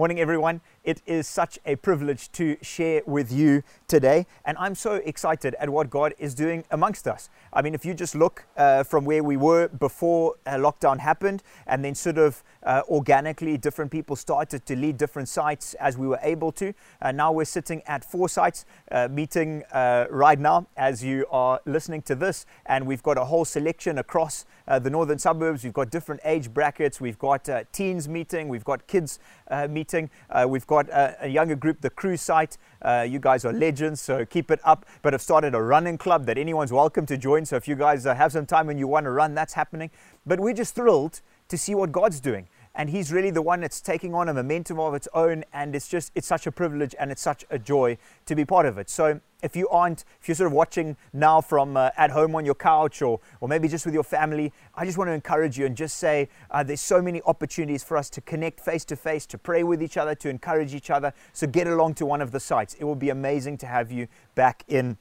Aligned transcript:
Morning, 0.00 0.18
everyone. 0.18 0.62
It 0.82 1.02
is 1.04 1.28
such 1.28 1.58
a 1.66 1.76
privilege 1.76 2.32
to 2.32 2.56
share 2.62 3.02
with 3.04 3.30
you 3.30 3.62
today, 3.86 4.26
and 4.46 4.56
I'm 4.56 4.74
so 4.74 4.94
excited 4.94 5.54
at 5.60 5.68
what 5.68 5.90
God 5.90 6.14
is 6.18 6.34
doing 6.34 6.64
amongst 6.70 7.06
us. 7.06 7.28
I 7.52 7.60
mean, 7.60 7.74
if 7.74 7.84
you 7.84 7.92
just 7.92 8.14
look 8.14 8.46
uh, 8.56 8.82
from 8.82 9.04
where 9.04 9.22
we 9.22 9.36
were 9.36 9.68
before 9.68 10.36
uh, 10.46 10.52
lockdown 10.52 11.00
happened, 11.00 11.42
and 11.66 11.84
then 11.84 11.94
sort 11.94 12.16
of 12.16 12.42
uh, 12.62 12.80
organically, 12.88 13.58
different 13.58 13.90
people 13.90 14.16
started 14.16 14.64
to 14.64 14.74
lead 14.74 14.96
different 14.96 15.28
sites 15.28 15.74
as 15.74 15.98
we 15.98 16.08
were 16.08 16.20
able 16.22 16.50
to. 16.52 16.72
Now 17.12 17.30
we're 17.32 17.44
sitting 17.44 17.82
at 17.86 18.02
four 18.02 18.30
sites, 18.30 18.64
uh, 18.90 19.06
meeting 19.10 19.64
uh, 19.70 20.06
right 20.08 20.38
now 20.38 20.66
as 20.78 21.04
you 21.04 21.26
are 21.30 21.60
listening 21.66 22.00
to 22.02 22.14
this, 22.14 22.46
and 22.64 22.86
we've 22.86 23.02
got 23.02 23.18
a 23.18 23.26
whole 23.26 23.44
selection 23.44 23.98
across 23.98 24.46
Uh, 24.70 24.78
the 24.78 24.88
northern 24.88 25.18
suburbs. 25.18 25.64
We've 25.64 25.72
got 25.72 25.90
different 25.90 26.20
age 26.24 26.54
brackets. 26.54 27.00
We've 27.00 27.18
got 27.18 27.48
uh, 27.48 27.64
teens 27.72 28.08
meeting. 28.08 28.48
We've 28.48 28.62
got 28.62 28.86
kids 28.86 29.18
uh, 29.48 29.66
meeting. 29.66 30.08
we've 30.46 30.66
got 30.66 30.88
a, 30.90 31.16
a, 31.22 31.28
younger 31.28 31.56
group, 31.56 31.80
the 31.80 31.90
Crew 31.90 32.16
site. 32.16 32.56
Uh, 32.80 33.04
you 33.08 33.18
guys 33.18 33.44
are 33.44 33.52
legends, 33.52 34.00
so 34.00 34.24
keep 34.24 34.48
it 34.48 34.60
up. 34.62 34.86
But 35.02 35.12
I've 35.12 35.22
started 35.22 35.56
a 35.56 35.60
running 35.60 35.98
club 35.98 36.24
that 36.26 36.38
anyone's 36.38 36.72
welcome 36.72 37.04
to 37.06 37.16
join. 37.16 37.44
So 37.46 37.56
if 37.56 37.66
you 37.66 37.74
guys 37.74 38.06
uh, 38.06 38.14
have 38.14 38.30
some 38.30 38.46
time 38.46 38.68
and 38.68 38.78
you 38.78 38.86
want 38.86 39.06
to 39.06 39.10
run, 39.10 39.34
that's 39.34 39.54
happening. 39.54 39.90
But 40.24 40.38
we're 40.38 40.54
just 40.54 40.76
thrilled 40.76 41.20
to 41.48 41.58
see 41.58 41.74
what 41.74 41.90
God's 41.90 42.20
doing. 42.20 42.46
And 42.74 42.90
He's 42.90 43.12
really 43.12 43.30
the 43.30 43.42
one 43.42 43.60
that's 43.60 43.80
taking 43.80 44.14
on 44.14 44.28
a 44.28 44.34
momentum 44.34 44.78
of 44.78 44.94
its 44.94 45.08
own. 45.12 45.44
And 45.52 45.74
it's 45.74 45.88
just, 45.88 46.12
it's 46.14 46.26
such 46.26 46.46
a 46.46 46.52
privilege 46.52 46.94
and 46.98 47.10
it's 47.10 47.22
such 47.22 47.44
a 47.50 47.58
joy 47.58 47.98
to 48.26 48.34
be 48.34 48.44
part 48.44 48.66
of 48.66 48.78
it. 48.78 48.88
So 48.88 49.20
if 49.42 49.56
you 49.56 49.68
aren't, 49.68 50.04
if 50.20 50.28
you're 50.28 50.34
sort 50.34 50.48
of 50.48 50.52
watching 50.52 50.96
now 51.12 51.40
from 51.40 51.76
uh, 51.76 51.90
at 51.96 52.10
home 52.10 52.34
on 52.34 52.44
your 52.44 52.54
couch 52.54 53.02
or, 53.02 53.20
or 53.40 53.48
maybe 53.48 53.68
just 53.68 53.84
with 53.84 53.94
your 53.94 54.04
family, 54.04 54.52
I 54.74 54.84
just 54.84 54.98
want 54.98 55.08
to 55.08 55.14
encourage 55.14 55.58
you 55.58 55.66
and 55.66 55.76
just 55.76 55.96
say 55.96 56.28
uh, 56.50 56.62
there's 56.62 56.80
so 56.80 57.02
many 57.02 57.22
opportunities 57.22 57.82
for 57.82 57.96
us 57.96 58.10
to 58.10 58.20
connect 58.20 58.60
face 58.60 58.84
to 58.86 58.96
face, 58.96 59.26
to 59.26 59.38
pray 59.38 59.62
with 59.62 59.82
each 59.82 59.96
other, 59.96 60.14
to 60.16 60.28
encourage 60.28 60.74
each 60.74 60.90
other. 60.90 61.12
So 61.32 61.46
get 61.46 61.66
along 61.66 61.94
to 61.94 62.06
one 62.06 62.20
of 62.20 62.30
the 62.30 62.40
sites. 62.40 62.74
It 62.74 62.84
will 62.84 62.94
be 62.94 63.10
amazing 63.10 63.58
to 63.58 63.66
have 63.66 63.90
you 63.90 64.08
back 64.34 64.64
in 64.68 64.98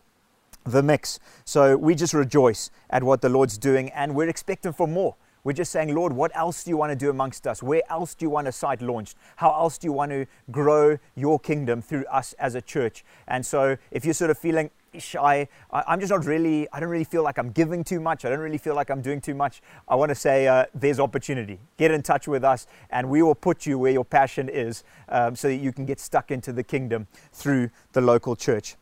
the 0.65 0.83
mix. 0.83 1.19
So 1.45 1.77
we 1.77 1.95
just 1.95 2.13
rejoice 2.13 2.71
at 2.89 3.03
what 3.03 3.21
the 3.21 3.30
Lord's 3.30 3.58
doing 3.58 3.89
and 3.91 4.15
we're 4.15 4.30
expecting 4.30 4.73
for 4.73 4.88
more. 4.88 5.15
We're 5.43 5.53
just 5.53 5.71
saying, 5.71 5.93
Lord, 5.93 6.13
what 6.13 6.35
else 6.35 6.63
do 6.63 6.71
you 6.71 6.77
want 6.77 6.91
to 6.91 6.95
do 6.95 7.09
amongst 7.09 7.47
us? 7.47 7.63
Where 7.63 7.81
else 7.89 8.13
do 8.13 8.25
you 8.25 8.29
want 8.29 8.47
a 8.47 8.51
site 8.51 8.81
launched? 8.81 9.15
How 9.37 9.51
else 9.51 9.77
do 9.77 9.87
you 9.87 9.93
want 9.93 10.11
to 10.11 10.25
grow 10.51 10.97
your 11.15 11.39
kingdom 11.39 11.81
through 11.81 12.05
us 12.05 12.33
as 12.33 12.55
a 12.55 12.61
church? 12.61 13.05
And 13.27 13.45
so 13.45 13.77
if 13.91 14.05
you're 14.05 14.13
sort 14.13 14.31
of 14.31 14.37
feeling 14.37 14.69
shy, 14.97 15.47
I'm 15.71 15.99
just 15.99 16.11
not 16.11 16.25
really, 16.25 16.67
I 16.73 16.79
don't 16.79 16.89
really 16.89 17.03
feel 17.03 17.23
like 17.23 17.37
I'm 17.37 17.51
giving 17.51 17.83
too 17.83 17.99
much. 17.99 18.25
I 18.25 18.29
don't 18.29 18.39
really 18.39 18.57
feel 18.57 18.75
like 18.75 18.89
I'm 18.89 19.01
doing 19.01 19.21
too 19.21 19.35
much. 19.35 19.61
I 19.87 19.95
want 19.95 20.09
to 20.09 20.15
say 20.15 20.47
uh, 20.47 20.65
there's 20.73 20.99
opportunity. 20.99 21.59
Get 21.77 21.91
in 21.91 22.01
touch 22.01 22.27
with 22.27 22.43
us 22.43 22.67
and 22.89 23.09
we 23.09 23.21
will 23.21 23.35
put 23.35 23.65
you 23.65 23.77
where 23.77 23.91
your 23.91 24.05
passion 24.05 24.49
is 24.49 24.83
um, 25.09 25.35
so 25.35 25.47
that 25.47 25.57
you 25.57 25.71
can 25.71 25.85
get 25.85 25.99
stuck 25.99 26.31
into 26.31 26.51
the 26.51 26.63
kingdom 26.63 27.07
through 27.31 27.69
the 27.93 28.01
local 28.01 28.35
church. 28.35 28.75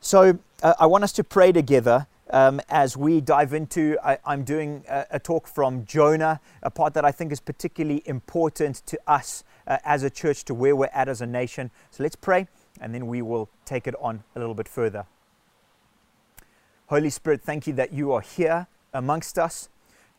So 0.00 0.38
uh, 0.62 0.74
I 0.80 0.86
want 0.86 1.04
us 1.04 1.12
to 1.12 1.24
pray 1.24 1.52
together 1.52 2.06
um, 2.32 2.60
as 2.68 2.96
we 2.96 3.20
dive 3.20 3.52
into. 3.52 3.96
I, 4.02 4.18
am 4.26 4.42
doing 4.42 4.84
a, 4.88 5.06
a, 5.12 5.18
talk 5.20 5.46
from 5.46 5.84
Jonah, 5.84 6.40
a 6.62 6.70
part 6.70 6.94
that 6.94 7.04
I 7.04 7.12
think 7.12 7.30
is 7.30 7.40
particularly 7.40 8.02
important 8.06 8.84
to 8.86 8.98
us 9.06 9.44
uh, 9.66 9.78
as 9.84 10.02
a 10.02 10.10
church, 10.10 10.44
to 10.46 10.54
where 10.54 10.74
we're 10.74 10.88
at 10.92 11.08
as 11.08 11.20
a 11.20 11.26
nation. 11.26 11.70
So 11.90 12.02
let's 12.02 12.16
pray, 12.16 12.48
and 12.80 12.94
then 12.94 13.06
we 13.06 13.22
will 13.22 13.48
take 13.64 13.86
it 13.86 13.94
on 14.00 14.24
a 14.34 14.38
little 14.38 14.54
bit 14.54 14.66
further. 14.66 15.06
Holy 16.86 17.10
Spirit, 17.10 17.42
thank 17.42 17.66
you 17.66 17.72
that 17.74 17.92
you 17.92 18.12
are 18.12 18.20
here 18.20 18.66
amongst 18.92 19.38
us. 19.38 19.68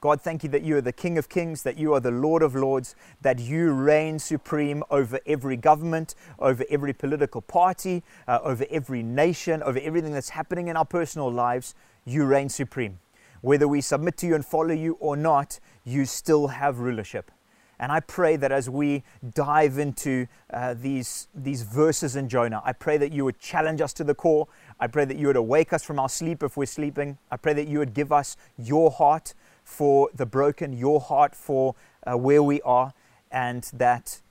God, 0.03 0.19
thank 0.19 0.43
you 0.43 0.49
that 0.49 0.63
you 0.63 0.75
are 0.75 0.81
the 0.81 0.91
King 0.91 1.17
of 1.17 1.29
Kings, 1.29 1.63
that 1.63 1.77
you 1.77 1.93
are 1.93 2.01
the 2.01 2.11
Lord 2.11 2.43
of 2.43 2.55
Lords, 2.55 2.93
that 3.21 3.39
you 3.39 3.71
reign 3.71 4.19
supreme 4.19 4.83
over 4.91 5.17
every 5.25 5.55
government, 5.55 6.13
over 6.39 6.65
every 6.69 6.91
political 6.91 7.39
party, 7.39 8.03
uh, 8.27 8.39
over 8.43 8.65
every 8.69 9.01
nation, 9.01 9.63
over 9.63 9.79
everything 9.79 10.11
that's 10.11 10.27
happening 10.27 10.67
in 10.67 10.75
our 10.75 10.83
personal 10.83 11.31
lives 11.31 11.73
you 12.03 12.25
reign 12.25 12.49
supreme. 12.49 12.99
Whether 13.39 13.65
we 13.65 13.79
submit 13.79 14.17
to 14.17 14.27
you 14.27 14.35
and 14.35 14.45
follow 14.45 14.73
you 14.73 14.97
or 14.99 15.15
not, 15.15 15.61
you 15.85 16.03
still 16.03 16.47
have 16.49 16.79
rulership. 16.79 17.31
And 17.79 17.89
I 17.89 18.01
pray 18.01 18.35
that 18.35 18.51
as 18.51 18.69
we 18.69 19.03
dive 19.33 19.77
into 19.77 20.27
uh, 20.51 20.73
these, 20.73 21.29
these 21.33 21.63
verses 21.63 22.17
in 22.17 22.27
Jonah, 22.27 22.61
I 22.65 22.73
pray 22.73 22.97
that 22.97 23.13
you 23.13 23.23
would 23.23 23.39
challenge 23.39 23.79
us 23.79 23.93
to 23.93 24.03
the 24.03 24.13
core. 24.13 24.49
I 24.81 24.87
pray 24.87 25.05
that 25.05 25.15
you 25.15 25.27
would 25.27 25.37
awake 25.37 25.71
us 25.71 25.83
from 25.83 25.97
our 25.97 26.09
sleep 26.09 26.43
if 26.43 26.57
we're 26.57 26.65
sleeping. 26.65 27.17
I 27.31 27.37
pray 27.37 27.53
that 27.53 27.69
you 27.69 27.79
would 27.79 27.93
give 27.93 28.11
us 28.11 28.35
your 28.57 28.91
heart 28.91 29.33
for 29.63 30.09
the 30.13 30.25
broken, 30.25 30.73
your 30.73 30.99
heart 30.99 31.35
for 31.35 31.75
uh, 32.05 32.17
where 32.17 32.43
we 32.43 32.61
are, 32.61 32.93
and 33.31 33.63
that 33.73 34.21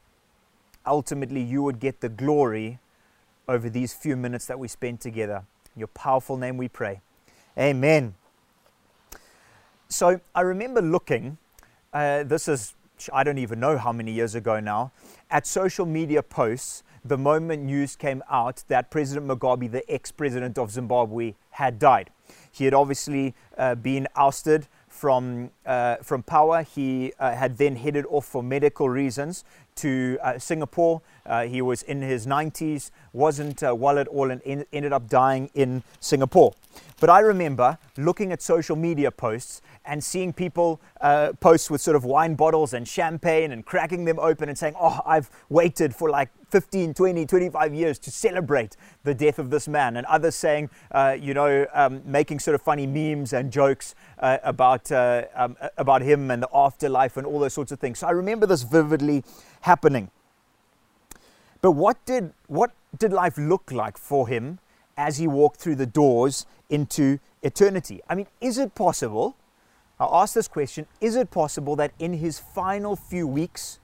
ultimately 0.86 1.42
you 1.42 1.62
would 1.62 1.80
get 1.80 2.00
the 2.00 2.08
glory 2.08 2.78
over 3.48 3.68
these 3.68 3.92
few 3.92 4.16
minutes 4.16 4.46
that 4.46 4.58
we 4.58 4.68
spend 4.68 5.00
together. 5.00 5.44
In 5.74 5.80
your 5.80 5.88
powerful 5.88 6.36
name 6.36 6.56
we 6.56 6.68
pray. 6.68 7.00
Amen. 7.58 8.14
So 9.88 10.20
I 10.34 10.40
remember 10.40 10.80
looking, 10.80 11.38
uh, 11.92 12.22
this 12.22 12.48
is, 12.48 12.74
I 13.12 13.24
don't 13.24 13.38
even 13.38 13.60
know 13.60 13.76
how 13.76 13.92
many 13.92 14.12
years 14.12 14.34
ago 14.34 14.60
now, 14.60 14.92
at 15.30 15.46
social 15.46 15.84
media 15.86 16.22
posts 16.22 16.82
the 17.04 17.18
moment 17.18 17.64
news 17.64 17.96
came 17.96 18.22
out 18.30 18.62
that 18.68 18.90
President 18.90 19.26
Mugabe, 19.26 19.70
the 19.70 19.88
ex 19.92 20.12
president 20.12 20.56
of 20.56 20.70
Zimbabwe, 20.70 21.34
had 21.50 21.78
died. 21.78 22.10
He 22.50 22.64
had 22.64 22.74
obviously 22.74 23.34
uh, 23.58 23.74
been 23.74 24.06
ousted 24.14 24.68
from, 25.02 25.50
uh, 25.66 25.96
from 25.96 26.22
power. 26.22 26.62
He 26.62 27.12
uh, 27.18 27.34
had 27.34 27.58
then 27.58 27.74
headed 27.74 28.06
off 28.08 28.24
for 28.24 28.40
medical 28.40 28.88
reasons 28.88 29.44
to 29.74 30.16
uh, 30.22 30.38
Singapore. 30.38 31.02
He 31.48 31.60
was 31.60 31.82
in 31.82 32.02
his 32.02 32.24
90s, 32.24 32.92
wasn't 33.12 33.62
well 33.62 33.98
at 33.98 34.06
all, 34.06 34.30
and 34.30 34.40
en- 34.44 34.64
ended 34.72 34.92
up 34.92 35.08
dying 35.08 35.50
in 35.54 35.82
Singapore. 35.98 36.54
But 37.00 37.10
I 37.10 37.18
remember 37.18 37.78
looking 37.96 38.30
at 38.30 38.40
social 38.42 38.76
media 38.76 39.10
posts 39.10 39.60
and 39.84 40.04
seeing 40.04 40.32
people 40.32 40.80
uh, 41.00 41.32
post 41.40 41.68
with 41.68 41.80
sort 41.80 41.96
of 41.96 42.04
wine 42.04 42.36
bottles 42.36 42.72
and 42.72 42.86
champagne 42.86 43.50
and 43.50 43.66
cracking 43.66 44.04
them 44.04 44.20
open 44.20 44.48
and 44.48 44.56
saying, 44.56 44.76
Oh, 44.80 45.00
I've 45.04 45.28
waited 45.48 45.96
for 45.96 46.10
like 46.10 46.30
15, 46.52 46.94
20, 46.94 47.26
25 47.26 47.74
years 47.74 47.98
to 47.98 48.10
celebrate 48.10 48.76
the 49.02 49.14
death 49.14 49.38
of 49.40 49.50
this 49.50 49.66
man. 49.66 49.96
And 49.96 50.06
others 50.06 50.36
saying, 50.36 50.70
uh, 50.92 51.16
you 51.18 51.34
know, 51.34 51.66
um, 51.72 52.02
making 52.04 52.38
sort 52.38 52.54
of 52.54 52.62
funny 52.62 52.86
memes 52.86 53.32
and 53.32 53.50
jokes 53.50 53.94
uh, 54.20 54.38
about, 54.44 54.92
uh, 54.92 55.24
um, 55.34 55.56
about 55.76 56.02
him 56.02 56.30
and 56.30 56.42
the 56.42 56.48
afterlife 56.54 57.16
and 57.16 57.26
all 57.26 57.40
those 57.40 57.54
sorts 57.54 57.72
of 57.72 57.80
things. 57.80 57.98
So 57.98 58.06
I 58.06 58.10
remember 58.10 58.46
this 58.46 58.62
vividly 58.62 59.24
happening. 59.62 60.10
But 61.60 61.72
what 61.72 62.04
did, 62.06 62.32
what 62.46 62.70
did 62.96 63.12
life 63.12 63.38
look 63.38 63.72
like 63.72 63.98
for 63.98 64.28
him 64.28 64.58
as 64.96 65.18
he 65.18 65.26
walked 65.26 65.58
through 65.58 65.76
the 65.76 65.86
doors 65.86 66.46
into 66.68 67.18
eternity. 67.42 68.00
I 68.08 68.14
mean, 68.14 68.26
is 68.40 68.58
it 68.58 68.74
possible? 68.74 69.36
I'll 69.98 70.22
ask 70.22 70.34
this 70.34 70.48
question 70.48 70.86
Is 71.00 71.16
it 71.16 71.30
possible 71.30 71.76
that 71.76 71.92
in 71.98 72.14
his 72.14 72.38
final 72.38 72.96
few 72.96 73.26
weeks, 73.26 73.78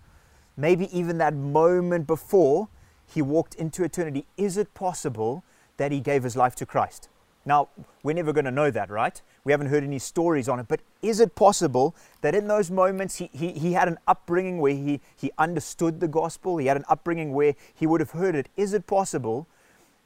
maybe 0.59 0.95
even 0.97 1.17
that 1.19 1.35
moment 1.35 2.07
before 2.07 2.69
he 3.07 3.23
walked 3.23 3.55
into 3.55 3.85
eternity, 3.85 4.27
is 4.37 4.59
it 4.59 4.75
possible 4.75 5.45
that 5.79 5.93
he 5.93 6.01
gave 6.01 6.25
his 6.25 6.37
life 6.37 6.55
to 6.57 6.67
Christ? 6.67 7.09
Now, 7.47 7.69
we're 8.03 8.13
never 8.13 8.35
going 8.35 8.45
to 8.45 8.51
know 8.51 8.71
that, 8.71 8.91
right? 8.91 9.23
We 9.45 9.53
haven't 9.53 9.69
heard 9.69 9.85
any 9.85 9.99
stories 9.99 10.49
on 10.49 10.61
it, 10.61 10.69
but 10.69 10.81
is 11.01 11.21
it 11.21 11.35
possible 11.35 11.95
that 12.21 12.35
in 12.35 12.49
those 12.49 12.71
moments 12.71 13.17
he, 13.17 13.31
he, 13.33 13.53
he 13.53 13.73
had 13.73 13.89
an 13.89 13.97
upbringing 14.07 14.59
where 14.59 14.75
he, 14.75 15.01
he 15.17 15.31
understood 15.39 16.01
the 16.01 16.09
gospel, 16.09 16.59
he 16.59 16.67
had 16.67 16.77
an 16.77 16.85
upbringing 16.89 17.33
where 17.33 17.55
he 17.75 17.87
would 17.87 18.01
have 18.01 18.11
heard 18.11 18.35
it? 18.35 18.51
Is 18.57 18.75
it 18.75 18.87
possible 18.87 19.47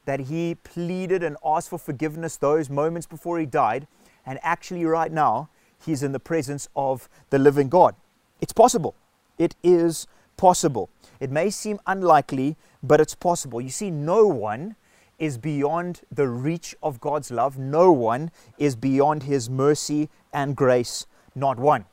that 0.04 0.20
he 0.20 0.56
pleaded 0.56 1.22
and 1.22 1.36
asked 1.44 1.70
for 1.70 1.78
forgiveness 1.78 2.36
those 2.36 2.68
moments 2.68 3.06
before 3.06 3.38
he 3.38 3.46
died, 3.46 3.86
and 4.26 4.38
actually, 4.42 4.84
right 4.84 5.10
now, 5.10 5.48
he's 5.84 6.02
in 6.02 6.12
the 6.12 6.20
presence 6.20 6.68
of 6.76 7.08
the 7.30 7.38
living 7.38 7.68
God. 7.68 7.94
It's 8.41 8.52
possible. 8.52 8.94
It 9.38 9.56
is 9.62 10.06
possible. 10.42 10.91
It 11.20 11.30
may 11.30 11.50
seem 11.50 11.78
unlikely, 11.86 12.56
but 12.83 13.00
it's 13.00 13.15
possible. 13.15 13.60
You 13.60 13.68
see, 13.68 13.92
no 13.92 14.27
one 14.27 14.74
is 15.21 15.39
beyond 15.39 16.00
the 16.10 16.27
reach 16.27 16.74
of 16.83 17.00
God's 17.00 17.30
love, 17.30 17.59
no 17.59 17.92
one 17.92 18.33
is 18.59 18.74
beyond 18.74 19.22
his 19.22 19.48
mercy 19.48 20.10
and 20.33 20.56
grace, 20.56 21.06
not 21.36 21.60
one. 21.60 21.84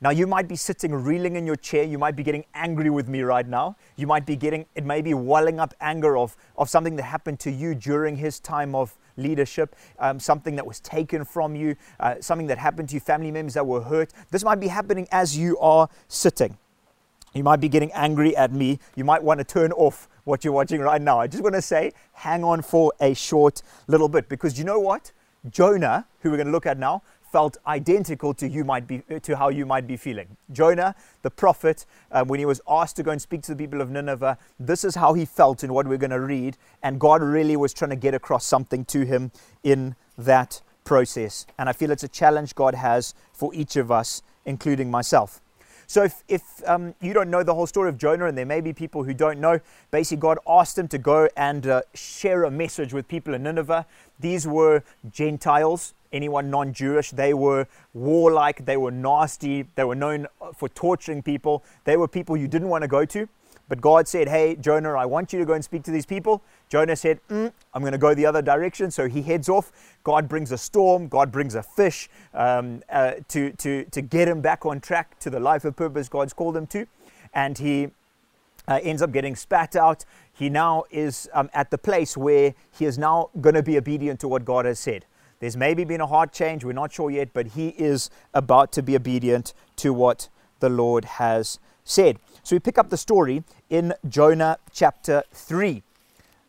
Now, 0.00 0.10
you 0.10 0.28
might 0.28 0.46
be 0.46 0.54
sitting 0.54 0.94
reeling 0.94 1.34
in 1.34 1.44
your 1.44 1.56
chair. 1.56 1.82
You 1.82 1.98
might 1.98 2.14
be 2.14 2.22
getting 2.22 2.44
angry 2.54 2.88
with 2.88 3.08
me 3.08 3.22
right 3.22 3.46
now. 3.46 3.76
You 3.96 4.06
might 4.06 4.24
be 4.24 4.36
getting, 4.36 4.64
it 4.76 4.84
may 4.84 5.02
be 5.02 5.12
welling 5.12 5.58
up 5.58 5.74
anger 5.80 6.16
of, 6.16 6.36
of 6.56 6.70
something 6.70 6.94
that 6.96 7.02
happened 7.02 7.40
to 7.40 7.50
you 7.50 7.74
during 7.74 8.14
his 8.14 8.38
time 8.38 8.76
of 8.76 8.96
leadership, 9.16 9.74
um, 9.98 10.20
something 10.20 10.54
that 10.54 10.66
was 10.66 10.78
taken 10.78 11.24
from 11.24 11.56
you, 11.56 11.74
uh, 11.98 12.14
something 12.20 12.46
that 12.46 12.58
happened 12.58 12.90
to 12.90 12.94
you, 12.94 13.00
family 13.00 13.32
members 13.32 13.54
that 13.54 13.66
were 13.66 13.82
hurt. 13.82 14.12
This 14.30 14.44
might 14.44 14.60
be 14.60 14.68
happening 14.68 15.08
as 15.10 15.36
you 15.36 15.58
are 15.58 15.88
sitting. 16.06 16.56
You 17.32 17.44
might 17.44 17.60
be 17.60 17.68
getting 17.68 17.92
angry 17.92 18.36
at 18.36 18.52
me. 18.52 18.78
You 18.96 19.04
might 19.04 19.22
want 19.22 19.38
to 19.38 19.44
turn 19.44 19.72
off 19.72 20.08
what 20.24 20.44
you're 20.44 20.52
watching 20.52 20.80
right 20.80 21.00
now. 21.00 21.20
I 21.20 21.26
just 21.26 21.42
want 21.42 21.54
to 21.54 21.62
say, 21.62 21.92
hang 22.12 22.44
on 22.44 22.62
for 22.62 22.92
a 23.00 23.14
short 23.14 23.62
little 23.86 24.08
bit 24.08 24.28
because 24.28 24.58
you 24.58 24.64
know 24.64 24.80
what? 24.80 25.12
Jonah, 25.48 26.06
who 26.20 26.30
we're 26.30 26.36
going 26.36 26.46
to 26.46 26.52
look 26.52 26.66
at 26.66 26.78
now, 26.78 27.02
felt 27.30 27.56
identical 27.66 28.34
to 28.34 28.48
you 28.48 28.64
might 28.64 28.86
be 28.86 29.02
to 29.22 29.36
how 29.36 29.48
you 29.48 29.64
might 29.64 29.86
be 29.86 29.96
feeling. 29.96 30.36
Jonah, 30.52 30.94
the 31.22 31.30
prophet, 31.30 31.86
um, 32.10 32.28
when 32.28 32.40
he 32.40 32.46
was 32.46 32.60
asked 32.68 32.96
to 32.96 33.02
go 33.02 33.12
and 33.12 33.22
speak 33.22 33.42
to 33.42 33.54
the 33.54 33.56
people 33.56 33.80
of 33.80 33.90
Nineveh, 33.90 34.36
this 34.58 34.82
is 34.82 34.96
how 34.96 35.14
he 35.14 35.24
felt 35.24 35.62
in 35.62 35.72
what 35.72 35.86
we're 35.86 35.96
going 35.96 36.10
to 36.10 36.20
read, 36.20 36.56
and 36.82 36.98
God 36.98 37.22
really 37.22 37.56
was 37.56 37.72
trying 37.72 37.90
to 37.90 37.96
get 37.96 38.14
across 38.14 38.44
something 38.44 38.84
to 38.86 39.04
him 39.04 39.30
in 39.62 39.94
that 40.18 40.60
process. 40.84 41.46
And 41.56 41.68
I 41.68 41.72
feel 41.72 41.90
it's 41.92 42.02
a 42.02 42.08
challenge 42.08 42.54
God 42.54 42.74
has 42.74 43.14
for 43.32 43.54
each 43.54 43.76
of 43.76 43.92
us, 43.92 44.22
including 44.44 44.90
myself. 44.90 45.40
So 45.90 46.04
if, 46.04 46.22
if 46.28 46.42
um, 46.68 46.94
you 47.00 47.12
don't 47.12 47.30
know 47.30 47.42
the 47.42 47.52
whole 47.52 47.66
story 47.66 47.88
of 47.88 47.98
Jonah, 47.98 48.26
and 48.26 48.38
there 48.38 48.46
may 48.46 48.60
be 48.60 48.72
people 48.72 49.02
who 49.02 49.12
don't 49.12 49.40
know, 49.40 49.58
basically 49.90 50.18
God 50.18 50.38
asked 50.46 50.78
him 50.78 50.86
to 50.86 50.98
go 50.98 51.28
and 51.36 51.66
uh, 51.66 51.82
share 51.94 52.44
a 52.44 52.50
message 52.50 52.92
with 52.92 53.08
people 53.08 53.34
in 53.34 53.42
Nineveh. 53.42 53.84
These 54.20 54.46
were 54.46 54.84
Gentiles, 55.10 55.94
anyone 56.12 56.48
non-Jewish. 56.48 57.10
They 57.10 57.34
were 57.34 57.66
warlike, 57.92 58.66
they 58.66 58.76
were 58.76 58.92
nasty, 58.92 59.66
they 59.74 59.82
were 59.82 59.96
known 59.96 60.28
for 60.54 60.68
torturing 60.68 61.24
people. 61.24 61.64
They 61.82 61.96
were 61.96 62.06
people 62.06 62.36
you 62.36 62.46
didn't 62.46 62.68
want 62.68 62.82
to 62.82 62.88
go 62.88 63.04
to. 63.06 63.28
But 63.70 63.80
God 63.80 64.08
said, 64.08 64.28
Hey, 64.28 64.56
Jonah, 64.56 64.94
I 64.94 65.06
want 65.06 65.32
you 65.32 65.38
to 65.38 65.44
go 65.44 65.52
and 65.54 65.64
speak 65.64 65.84
to 65.84 65.92
these 65.92 66.04
people. 66.04 66.42
Jonah 66.68 66.96
said, 66.96 67.20
mm, 67.30 67.52
I'm 67.72 67.82
going 67.82 67.92
to 67.92 67.98
go 67.98 68.14
the 68.14 68.26
other 68.26 68.42
direction. 68.42 68.90
So 68.90 69.08
he 69.08 69.22
heads 69.22 69.48
off. 69.48 69.70
God 70.02 70.28
brings 70.28 70.50
a 70.50 70.58
storm. 70.58 71.06
God 71.06 71.30
brings 71.30 71.54
a 71.54 71.62
fish 71.62 72.08
um, 72.34 72.82
uh, 72.90 73.12
to, 73.28 73.52
to, 73.52 73.84
to 73.84 74.02
get 74.02 74.26
him 74.26 74.40
back 74.40 74.66
on 74.66 74.80
track 74.80 75.18
to 75.20 75.30
the 75.30 75.38
life 75.38 75.64
of 75.64 75.76
purpose 75.76 76.08
God's 76.08 76.32
called 76.32 76.56
him 76.56 76.66
to. 76.66 76.84
And 77.32 77.58
he 77.58 77.90
uh, 78.66 78.80
ends 78.82 79.02
up 79.02 79.12
getting 79.12 79.36
spat 79.36 79.76
out. 79.76 80.04
He 80.32 80.50
now 80.50 80.82
is 80.90 81.30
um, 81.32 81.48
at 81.54 81.70
the 81.70 81.78
place 81.78 82.16
where 82.16 82.54
he 82.76 82.86
is 82.86 82.98
now 82.98 83.30
going 83.40 83.54
to 83.54 83.62
be 83.62 83.78
obedient 83.78 84.18
to 84.20 84.28
what 84.28 84.44
God 84.44 84.64
has 84.64 84.80
said. 84.80 85.04
There's 85.38 85.56
maybe 85.56 85.84
been 85.84 86.00
a 86.00 86.08
heart 86.08 86.32
change. 86.32 86.64
We're 86.64 86.72
not 86.72 86.92
sure 86.92 87.08
yet, 87.08 87.28
but 87.32 87.48
he 87.48 87.68
is 87.68 88.10
about 88.34 88.72
to 88.72 88.82
be 88.82 88.96
obedient 88.96 89.54
to 89.76 89.92
what 89.92 90.28
the 90.58 90.68
Lord 90.68 91.04
has 91.04 91.60
said. 91.90 92.18
So 92.42 92.56
we 92.56 92.60
pick 92.60 92.78
up 92.78 92.88
the 92.88 92.96
story 92.96 93.42
in 93.68 93.92
Jonah 94.08 94.58
chapter 94.72 95.22
3. 95.32 95.82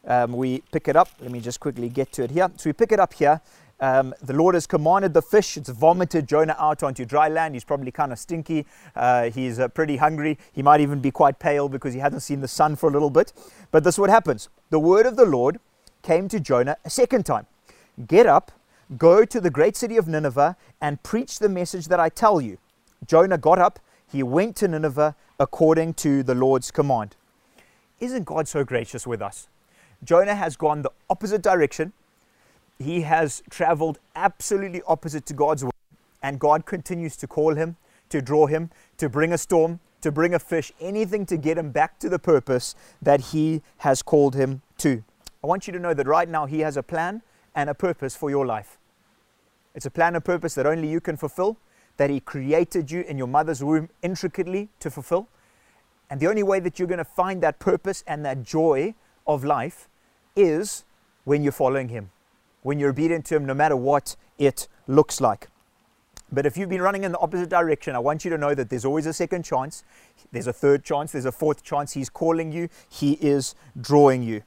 Um, 0.05 0.33
we 0.33 0.63
pick 0.71 0.87
it 0.87 0.95
up. 0.95 1.09
Let 1.19 1.31
me 1.31 1.39
just 1.39 1.59
quickly 1.59 1.89
get 1.89 2.11
to 2.13 2.23
it 2.23 2.31
here. 2.31 2.49
So 2.57 2.69
we 2.69 2.73
pick 2.73 2.91
it 2.91 2.99
up 2.99 3.13
here. 3.13 3.41
Um, 3.79 4.13
the 4.21 4.33
Lord 4.33 4.53
has 4.53 4.67
commanded 4.67 5.13
the 5.13 5.21
fish. 5.23 5.57
It's 5.57 5.69
vomited 5.69 6.27
Jonah 6.27 6.55
out 6.59 6.83
onto 6.83 7.03
dry 7.03 7.27
land. 7.27 7.55
He's 7.55 7.63
probably 7.63 7.91
kind 7.91 8.11
of 8.11 8.19
stinky. 8.19 8.67
Uh, 8.95 9.31
he's 9.31 9.59
uh, 9.59 9.67
pretty 9.69 9.97
hungry. 9.97 10.37
He 10.53 10.61
might 10.61 10.81
even 10.81 10.99
be 10.99 11.09
quite 11.09 11.39
pale 11.39 11.67
because 11.67 11.93
he 11.93 11.99
hasn't 11.99 12.21
seen 12.21 12.41
the 12.41 12.47
sun 12.47 12.75
for 12.75 12.89
a 12.89 12.91
little 12.91 13.09
bit. 13.09 13.33
But 13.71 13.83
this 13.83 13.95
is 13.95 13.99
what 13.99 14.11
happens. 14.11 14.49
The 14.69 14.79
word 14.79 15.07
of 15.07 15.15
the 15.15 15.25
Lord 15.25 15.59
came 16.03 16.27
to 16.29 16.39
Jonah 16.39 16.77
a 16.85 16.89
second 16.91 17.25
time. 17.25 17.47
Get 18.07 18.27
up, 18.27 18.51
go 18.97 19.25
to 19.25 19.41
the 19.41 19.49
great 19.49 19.75
city 19.75 19.97
of 19.97 20.07
Nineveh, 20.07 20.55
and 20.79 21.01
preach 21.01 21.39
the 21.39 21.49
message 21.49 21.87
that 21.87 21.99
I 21.99 22.09
tell 22.09 22.39
you. 22.39 22.59
Jonah 23.07 23.37
got 23.37 23.57
up. 23.57 23.79
He 24.11 24.23
went 24.23 24.55
to 24.57 24.67
Nineveh 24.67 25.15
according 25.39 25.93
to 25.95 26.21
the 26.21 26.35
Lord's 26.35 26.69
command. 26.69 27.15
Isn't 27.99 28.25
God 28.25 28.47
so 28.47 28.63
gracious 28.63 29.07
with 29.07 29.21
us? 29.21 29.47
Jonah 30.03 30.35
has 30.35 30.57
gone 30.57 30.81
the 30.81 30.91
opposite 31.09 31.41
direction. 31.41 31.93
He 32.79 33.01
has 33.01 33.41
traveled 33.49 33.99
absolutely 34.15 34.81
opposite 34.87 35.25
to 35.27 35.33
God's 35.33 35.63
way, 35.63 35.71
and 36.21 36.39
God 36.39 36.65
continues 36.65 37.15
to 37.17 37.27
call 37.27 37.55
him, 37.55 37.77
to 38.09 38.21
draw 38.21 38.47
him, 38.47 38.71
to 38.97 39.07
bring 39.07 39.31
a 39.31 39.37
storm, 39.37 39.79
to 40.01 40.11
bring 40.11 40.33
a 40.33 40.39
fish, 40.39 40.71
anything 40.81 41.25
to 41.27 41.37
get 41.37 41.57
him 41.57 41.71
back 41.71 41.99
to 41.99 42.09
the 42.09 42.19
purpose 42.19 42.75
that 43.01 43.21
he 43.21 43.61
has 43.77 44.01
called 44.01 44.35
him 44.35 44.61
to. 44.79 45.03
I 45.43 45.47
want 45.47 45.67
you 45.67 45.73
to 45.73 45.79
know 45.79 45.93
that 45.93 46.07
right 46.07 46.27
now 46.27 46.47
he 46.47 46.61
has 46.61 46.75
a 46.75 46.83
plan 46.83 47.21
and 47.55 47.69
a 47.69 47.73
purpose 47.75 48.15
for 48.15 48.29
your 48.29 48.45
life. 48.45 48.77
It's 49.75 49.85
a 49.85 49.91
plan 49.91 50.15
and 50.15 50.25
purpose 50.25 50.55
that 50.55 50.65
only 50.65 50.89
you 50.89 50.99
can 50.99 51.17
fulfill 51.17 51.57
that 51.97 52.09
He 52.09 52.19
created 52.19 52.91
you 52.91 53.01
in 53.01 53.17
your 53.17 53.27
mother's 53.27 53.63
womb 53.63 53.89
intricately 54.01 54.69
to 54.79 54.89
fulfill. 54.89 55.27
And 56.09 56.19
the 56.19 56.27
only 56.27 56.43
way 56.43 56.59
that 56.59 56.77
you're 56.77 56.87
going 56.87 56.97
to 56.97 57.05
find 57.05 57.41
that 57.41 57.59
purpose 57.59 58.03
and 58.05 58.25
that 58.25 58.43
joy 58.43 58.95
of 59.25 59.43
life 59.43 59.87
is 60.35 60.83
when 61.23 61.43
you're 61.43 61.51
following 61.51 61.89
Him, 61.89 62.11
when 62.63 62.79
you're 62.79 62.89
obedient 62.89 63.25
to 63.27 63.35
Him, 63.35 63.45
no 63.45 63.53
matter 63.53 63.75
what 63.75 64.15
it 64.37 64.67
looks 64.87 65.21
like. 65.21 65.47
But 66.31 66.45
if 66.45 66.57
you've 66.57 66.69
been 66.69 66.81
running 66.81 67.03
in 67.03 67.11
the 67.11 67.19
opposite 67.19 67.49
direction, 67.49 67.95
I 67.95 67.99
want 67.99 68.23
you 68.23 68.31
to 68.31 68.37
know 68.37 68.55
that 68.55 68.69
there's 68.69 68.85
always 68.85 69.05
a 69.05 69.13
second 69.13 69.43
chance. 69.43 69.83
There's 70.31 70.47
a 70.47 70.53
third 70.53 70.83
chance. 70.83 71.11
There's 71.11 71.25
a 71.25 71.31
fourth 71.31 71.61
chance. 71.61 71.91
He's 71.91 72.09
calling 72.09 72.51
you, 72.51 72.69
He 72.89 73.13
is 73.13 73.53
drawing 73.79 74.23
you. 74.23 74.43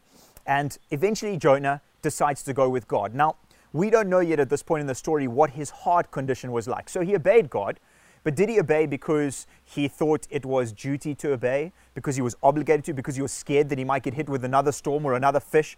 And 0.47 0.77
eventually, 0.91 1.37
Jonah 1.37 1.83
decides 2.01 2.43
to 2.45 2.53
go 2.53 2.69
with 2.69 2.89
God. 2.89 3.15
Now, 3.15 3.37
we 3.75 3.91
don't 3.91 4.09
know 4.09 4.21
yet 4.21 4.39
at 4.39 4.49
this 4.49 4.63
point 4.63 4.81
in 4.81 4.87
the 4.87 4.95
story 4.95 5.27
what 5.27 5.51
his 5.51 5.69
heart 5.69 6.13
condition 6.13 6.53
was 6.53 6.69
like. 6.69 6.89
So 6.89 7.01
he 7.01 7.17
obeyed 7.17 7.51
God, 7.51 7.81
but 8.23 8.37
did 8.37 8.49
he 8.49 8.61
obey 8.61 8.87
because 8.87 9.49
he 9.65 9.89
thought 9.89 10.29
it 10.31 10.47
was 10.47 10.73
duty 10.73 11.15
to 11.17 11.33
obey, 11.33 11.73
because 11.93 12.15
he 12.15 12.23
was 12.23 12.37
obligated 12.41 12.85
to, 12.87 12.95
because 12.95 13.17
he 13.17 13.23
was 13.23 13.33
scared 13.33 13.69
that 13.69 13.77
he 13.77 13.85
might 13.85 14.05
get 14.05 14.15
hit 14.15 14.29
with 14.29 14.45
another 14.45 14.71
storm 14.71 15.05
or 15.05 15.15
another 15.15 15.41
fish? 15.41 15.77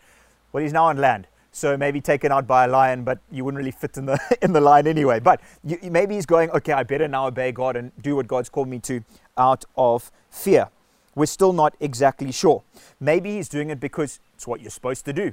Well, 0.53 0.63
he's 0.63 0.75
now 0.75 0.85
on 0.85 0.99
land. 0.99 1.27
So 1.53 1.75
maybe 1.79 2.03
taken 2.03 2.31
out 2.31 2.47
by 2.47 2.67
a 2.67 2.69
lion, 2.69 3.03
but 3.03 3.19
you 3.33 3.43
wouldn't 3.47 3.57
really 3.57 3.71
fit 3.71 3.97
in 3.97 4.05
the 4.05 4.19
in 4.43 4.53
the 4.53 4.61
line 4.61 4.87
anyway. 4.87 5.19
But 5.19 5.41
you, 5.65 5.79
maybe 5.91 6.17
he's 6.17 6.27
going, 6.27 6.51
okay, 6.51 6.75
I 6.75 6.83
better 6.83 7.09
now 7.09 7.29
obey 7.29 7.51
God 7.51 7.77
and 7.77 7.93
do 8.03 8.17
what 8.17 8.29
God's 8.29 8.51
called 8.51 8.69
me 8.69 8.79
to 8.81 9.03
out 9.39 9.65
of 9.75 10.13
fear. 10.31 10.69
We're 11.15 11.25
still 11.25 11.55
not 11.55 11.75
exactly 11.81 12.31
sure. 12.31 12.63
Maybe 13.01 13.37
he's 13.37 13.49
doing 13.49 13.71
it 13.71 13.81
because 13.81 14.21
it's 14.35 14.47
what 14.47 14.61
you're 14.61 14.71
supposed 14.71 15.07
to 15.07 15.15
do. 15.15 15.33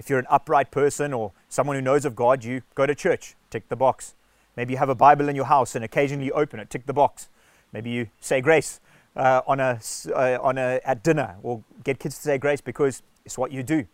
If 0.00 0.08
you're 0.08 0.18
an 0.18 0.26
upright 0.30 0.70
person 0.70 1.12
or 1.12 1.32
someone 1.50 1.76
who 1.76 1.82
knows 1.82 2.06
of 2.06 2.16
God, 2.16 2.42
you 2.42 2.62
go 2.74 2.86
to 2.86 2.94
church, 2.94 3.36
tick 3.50 3.68
the 3.68 3.76
box. 3.76 4.14
Maybe 4.56 4.72
you 4.72 4.78
have 4.78 4.88
a 4.88 4.94
Bible 4.94 5.28
in 5.28 5.36
your 5.36 5.44
house 5.44 5.74
and 5.74 5.84
occasionally 5.84 6.32
open 6.32 6.58
it, 6.58 6.70
tick 6.70 6.86
the 6.86 6.94
box. 6.94 7.28
Maybe 7.70 7.90
you 7.90 8.06
say 8.18 8.40
grace 8.40 8.80
uh, 9.14 9.42
on 9.46 9.60
a, 9.60 9.78
uh, 10.08 10.38
on 10.40 10.56
a, 10.56 10.80
at 10.86 11.04
dinner 11.04 11.36
or 11.42 11.62
get 11.84 11.98
kids 11.98 12.14
to 12.14 12.22
say 12.22 12.38
grace 12.38 12.62
because 12.62 13.02
it's 13.26 13.36
what 13.36 13.52
you 13.52 13.62
do. 13.62 13.86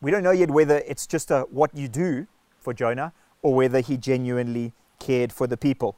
We 0.00 0.10
don't 0.10 0.22
know 0.22 0.30
yet 0.30 0.50
whether 0.50 0.78
it's 0.78 1.06
just 1.06 1.30
a 1.30 1.42
what 1.50 1.76
you 1.76 1.88
do 1.88 2.26
for 2.58 2.72
Jonah 2.72 3.12
or 3.42 3.54
whether 3.54 3.80
he 3.80 3.98
genuinely 3.98 4.72
cared 4.98 5.30
for 5.30 5.46
the 5.46 5.58
people. 5.58 5.94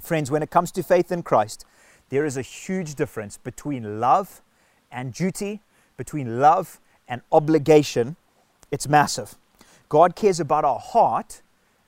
Friends, 0.00 0.28
when 0.28 0.42
it 0.42 0.50
comes 0.50 0.72
to 0.72 0.82
faith 0.82 1.12
in 1.12 1.22
Christ, 1.22 1.64
there 2.08 2.24
is 2.24 2.36
a 2.36 2.42
huge 2.42 2.96
difference 2.96 3.36
between 3.36 4.00
love 4.00 4.42
and 4.90 5.14
duty, 5.14 5.60
between 5.96 6.40
love 6.40 6.80
and 7.06 7.22
obligation, 7.30 8.16
it's 8.70 8.88
massive. 8.88 9.36
God 9.88 10.14
cares 10.14 10.40
about 10.40 10.64
our 10.64 10.78
heart 10.78 11.42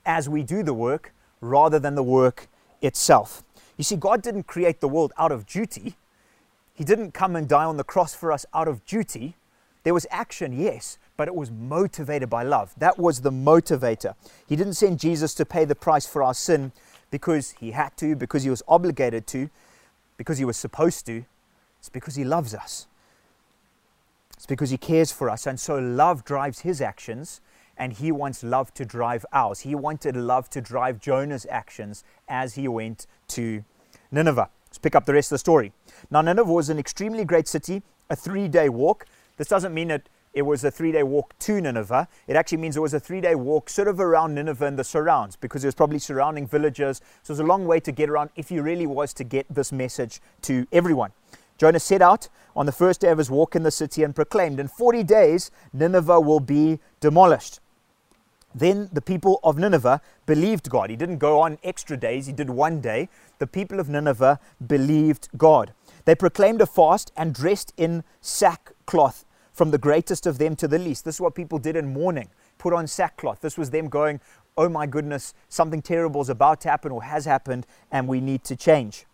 as 0.04 0.28
we 0.28 0.42
do 0.42 0.62
the 0.62 0.74
work 0.74 1.12
rather 1.40 1.78
than 1.78 1.94
the 1.94 2.02
work 2.02 2.48
itself. 2.80 3.42
You 3.76 3.84
see, 3.84 3.96
God 3.96 4.22
didn't 4.22 4.44
create 4.44 4.80
the 4.80 4.88
world 4.88 5.12
out 5.16 5.32
of 5.32 5.46
duty. 5.46 5.96
He 6.74 6.84
didn't 6.84 7.12
come 7.12 7.36
and 7.36 7.48
die 7.48 7.64
on 7.64 7.76
the 7.76 7.84
cross 7.84 8.14
for 8.14 8.32
us 8.32 8.44
out 8.52 8.68
of 8.68 8.84
duty. 8.84 9.36
There 9.84 9.94
was 9.94 10.06
action, 10.10 10.52
yes, 10.52 10.98
but 11.16 11.28
it 11.28 11.34
was 11.34 11.50
motivated 11.50 12.30
by 12.30 12.42
love. 12.42 12.72
That 12.76 12.98
was 12.98 13.20
the 13.20 13.32
motivator. 13.32 14.14
He 14.48 14.56
didn't 14.56 14.74
send 14.74 15.00
Jesus 15.00 15.34
to 15.34 15.44
pay 15.44 15.64
the 15.64 15.74
price 15.74 16.06
for 16.06 16.22
our 16.22 16.34
sin 16.34 16.72
because 17.10 17.52
he 17.52 17.72
had 17.72 17.96
to, 17.98 18.16
because 18.16 18.42
he 18.42 18.50
was 18.50 18.62
obligated 18.66 19.26
to, 19.28 19.50
because 20.16 20.38
he 20.38 20.44
was 20.44 20.56
supposed 20.56 21.06
to. 21.06 21.24
It's 21.78 21.88
because 21.88 22.14
he 22.14 22.24
loves 22.24 22.54
us. 22.54 22.86
It's 24.42 24.46
because 24.48 24.70
He 24.70 24.76
cares 24.76 25.12
for 25.12 25.30
us. 25.30 25.46
And 25.46 25.60
so 25.60 25.78
love 25.78 26.24
drives 26.24 26.62
His 26.62 26.80
actions, 26.80 27.40
and 27.76 27.92
He 27.92 28.10
wants 28.10 28.42
love 28.42 28.74
to 28.74 28.84
drive 28.84 29.24
ours. 29.32 29.60
He 29.60 29.76
wanted 29.76 30.16
love 30.16 30.50
to 30.50 30.60
drive 30.60 30.98
Jonah's 30.98 31.46
actions 31.48 32.02
as 32.26 32.56
he 32.56 32.66
went 32.66 33.06
to 33.28 33.64
Nineveh. 34.10 34.50
Let's 34.66 34.78
pick 34.78 34.96
up 34.96 35.06
the 35.06 35.14
rest 35.14 35.28
of 35.28 35.36
the 35.36 35.38
story. 35.38 35.72
Now, 36.10 36.22
Nineveh 36.22 36.52
was 36.52 36.70
an 36.70 36.78
extremely 36.80 37.24
great 37.24 37.46
city, 37.46 37.82
a 38.10 38.16
three 38.16 38.48
day 38.48 38.68
walk. 38.68 39.06
This 39.36 39.46
doesn't 39.46 39.72
mean 39.72 39.86
that 39.88 40.08
it 40.34 40.42
was 40.42 40.64
a 40.64 40.72
three 40.72 40.90
day 40.90 41.04
walk 41.04 41.38
to 41.38 41.60
Nineveh. 41.60 42.08
It 42.26 42.34
actually 42.34 42.58
means 42.58 42.76
it 42.76 42.80
was 42.80 42.94
a 42.94 43.00
three 43.00 43.20
day 43.20 43.36
walk 43.36 43.70
sort 43.70 43.86
of 43.86 44.00
around 44.00 44.34
Nineveh 44.34 44.66
and 44.66 44.76
the 44.76 44.82
surrounds 44.82 45.36
because 45.36 45.62
it 45.62 45.68
was 45.68 45.76
probably 45.76 46.00
surrounding 46.00 46.48
villages. 46.48 47.00
So 47.22 47.30
it 47.30 47.34
was 47.34 47.38
a 47.38 47.44
long 47.44 47.64
way 47.64 47.78
to 47.78 47.92
get 47.92 48.10
around 48.10 48.30
if 48.34 48.48
he 48.48 48.58
really 48.58 48.88
was 48.88 49.14
to 49.14 49.24
get 49.24 49.46
this 49.48 49.70
message 49.70 50.20
to 50.42 50.66
everyone. 50.72 51.12
Jonah 51.58 51.80
set 51.80 52.02
out 52.02 52.28
on 52.56 52.66
the 52.66 52.72
first 52.72 53.00
day 53.00 53.08
of 53.08 53.18
his 53.18 53.30
walk 53.30 53.54
in 53.54 53.62
the 53.62 53.70
city 53.70 54.02
and 54.02 54.14
proclaimed, 54.14 54.58
In 54.58 54.68
40 54.68 55.02
days, 55.04 55.50
Nineveh 55.72 56.20
will 56.20 56.40
be 56.40 56.80
demolished. 57.00 57.60
Then 58.54 58.90
the 58.92 59.00
people 59.00 59.40
of 59.42 59.56
Nineveh 59.56 60.02
believed 60.26 60.68
God. 60.68 60.90
He 60.90 60.96
didn't 60.96 61.18
go 61.18 61.40
on 61.40 61.58
extra 61.62 61.96
days, 61.96 62.26
he 62.26 62.32
did 62.32 62.50
one 62.50 62.80
day. 62.80 63.08
The 63.38 63.46
people 63.46 63.80
of 63.80 63.88
Nineveh 63.88 64.38
believed 64.66 65.28
God. 65.36 65.72
They 66.04 66.14
proclaimed 66.14 66.60
a 66.60 66.66
fast 66.66 67.12
and 67.16 67.34
dressed 67.34 67.72
in 67.76 68.04
sackcloth, 68.20 69.24
from 69.52 69.70
the 69.70 69.78
greatest 69.78 70.26
of 70.26 70.38
them 70.38 70.56
to 70.56 70.68
the 70.68 70.78
least. 70.78 71.04
This 71.04 71.16
is 71.16 71.20
what 71.20 71.34
people 71.34 71.58
did 71.58 71.76
in 71.76 71.92
mourning 71.92 72.28
put 72.62 72.72
on 72.72 72.86
sackcloth. 72.86 73.40
This 73.40 73.58
was 73.58 73.70
them 73.70 73.88
going, 73.88 74.20
Oh 74.56 74.68
my 74.68 74.86
goodness, 74.86 75.34
something 75.48 75.82
terrible 75.82 76.20
is 76.20 76.28
about 76.28 76.60
to 76.60 76.70
happen 76.70 76.92
or 76.92 77.02
has 77.02 77.24
happened, 77.24 77.66
and 77.90 78.06
we 78.06 78.20
need 78.20 78.44
to 78.44 78.54
change. 78.54 79.06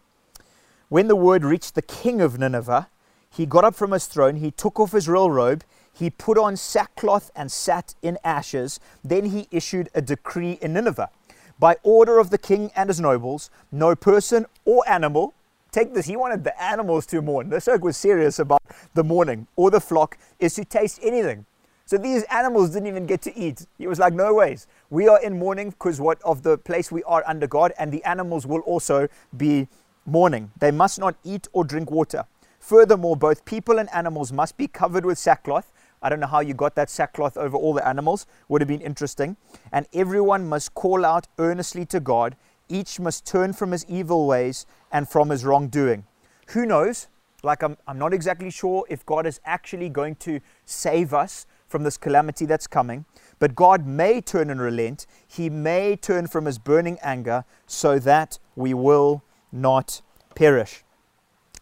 When 0.88 1.06
the 1.06 1.16
word 1.16 1.44
reached 1.44 1.74
the 1.74 1.82
king 1.82 2.22
of 2.22 2.38
Nineveh, 2.38 2.88
he 3.28 3.44
got 3.44 3.62
up 3.62 3.74
from 3.74 3.92
his 3.92 4.06
throne, 4.06 4.36
he 4.36 4.50
took 4.50 4.80
off 4.80 4.92
his 4.92 5.06
royal 5.06 5.30
robe, 5.30 5.62
he 5.92 6.08
put 6.08 6.38
on 6.38 6.56
sackcloth 6.56 7.30
and 7.36 7.52
sat 7.52 7.94
in 8.00 8.16
ashes. 8.24 8.80
Then 9.04 9.26
he 9.26 9.48
issued 9.50 9.90
a 9.94 10.00
decree 10.00 10.58
in 10.62 10.72
Nineveh 10.72 11.10
by 11.58 11.76
order 11.82 12.18
of 12.18 12.30
the 12.30 12.38
king 12.38 12.70
and 12.74 12.88
his 12.88 13.00
nobles, 13.00 13.50
no 13.70 13.94
person 13.94 14.46
or 14.64 14.82
animal. 14.88 15.34
Take 15.72 15.92
this, 15.92 16.06
he 16.06 16.16
wanted 16.16 16.44
the 16.44 16.58
animals 16.62 17.04
to 17.06 17.20
mourn. 17.20 17.50
This 17.50 17.68
oak 17.68 17.84
was 17.84 17.98
serious 17.98 18.38
about 18.38 18.62
the 18.94 19.04
mourning, 19.04 19.46
or 19.56 19.70
the 19.70 19.80
flock 19.80 20.16
is 20.38 20.54
to 20.54 20.64
taste 20.64 21.00
anything. 21.02 21.44
So 21.84 21.98
these 21.98 22.22
animals 22.24 22.70
didn't 22.70 22.88
even 22.88 23.04
get 23.04 23.20
to 23.22 23.36
eat. 23.36 23.66
He 23.76 23.86
was 23.86 23.98
like, 23.98 24.14
no 24.14 24.32
ways. 24.32 24.66
We 24.88 25.06
are 25.08 25.20
in 25.20 25.38
mourning 25.38 25.70
because 25.70 26.00
what 26.00 26.22
of 26.22 26.42
the 26.42 26.56
place 26.56 26.90
we 26.90 27.02
are 27.02 27.22
under 27.26 27.46
God, 27.46 27.74
and 27.78 27.92
the 27.92 28.02
animals 28.04 28.46
will 28.46 28.60
also 28.60 29.08
be 29.36 29.68
mourning. 30.08 30.50
They 30.58 30.70
must 30.70 30.98
not 30.98 31.16
eat 31.24 31.46
or 31.52 31.64
drink 31.64 31.90
water. 31.90 32.24
Furthermore, 32.58 33.16
both 33.16 33.44
people 33.44 33.78
and 33.78 33.88
animals 33.94 34.32
must 34.32 34.56
be 34.56 34.66
covered 34.66 35.04
with 35.04 35.18
sackcloth. 35.18 35.72
I 36.02 36.08
don't 36.08 36.20
know 36.20 36.26
how 36.26 36.40
you 36.40 36.54
got 36.54 36.74
that 36.76 36.90
sackcloth 36.90 37.36
over 37.36 37.56
all 37.56 37.74
the 37.74 37.86
animals. 37.86 38.26
Would 38.48 38.60
have 38.60 38.68
been 38.68 38.80
interesting. 38.80 39.36
And 39.72 39.86
everyone 39.92 40.48
must 40.48 40.74
call 40.74 41.04
out 41.04 41.26
earnestly 41.38 41.84
to 41.86 42.00
God. 42.00 42.36
Each 42.68 43.00
must 43.00 43.26
turn 43.26 43.52
from 43.52 43.72
his 43.72 43.84
evil 43.88 44.26
ways 44.26 44.66
and 44.92 45.08
from 45.08 45.30
his 45.30 45.44
wrongdoing. 45.44 46.04
Who 46.48 46.66
knows? 46.66 47.08
Like, 47.42 47.62
I'm, 47.62 47.76
I'm 47.86 47.98
not 47.98 48.12
exactly 48.12 48.50
sure 48.50 48.84
if 48.88 49.06
God 49.06 49.26
is 49.26 49.40
actually 49.44 49.88
going 49.88 50.16
to 50.16 50.40
save 50.64 51.14
us 51.14 51.46
from 51.68 51.82
this 51.84 51.96
calamity 51.96 52.46
that's 52.46 52.66
coming. 52.66 53.04
But 53.38 53.54
God 53.54 53.86
may 53.86 54.20
turn 54.20 54.50
and 54.50 54.60
relent. 54.60 55.06
He 55.26 55.48
may 55.48 55.96
turn 55.96 56.26
from 56.26 56.46
his 56.46 56.58
burning 56.58 56.98
anger 57.02 57.44
so 57.66 57.98
that 58.00 58.38
we 58.56 58.74
will 58.74 59.22
not 59.52 60.02
perish. 60.34 60.84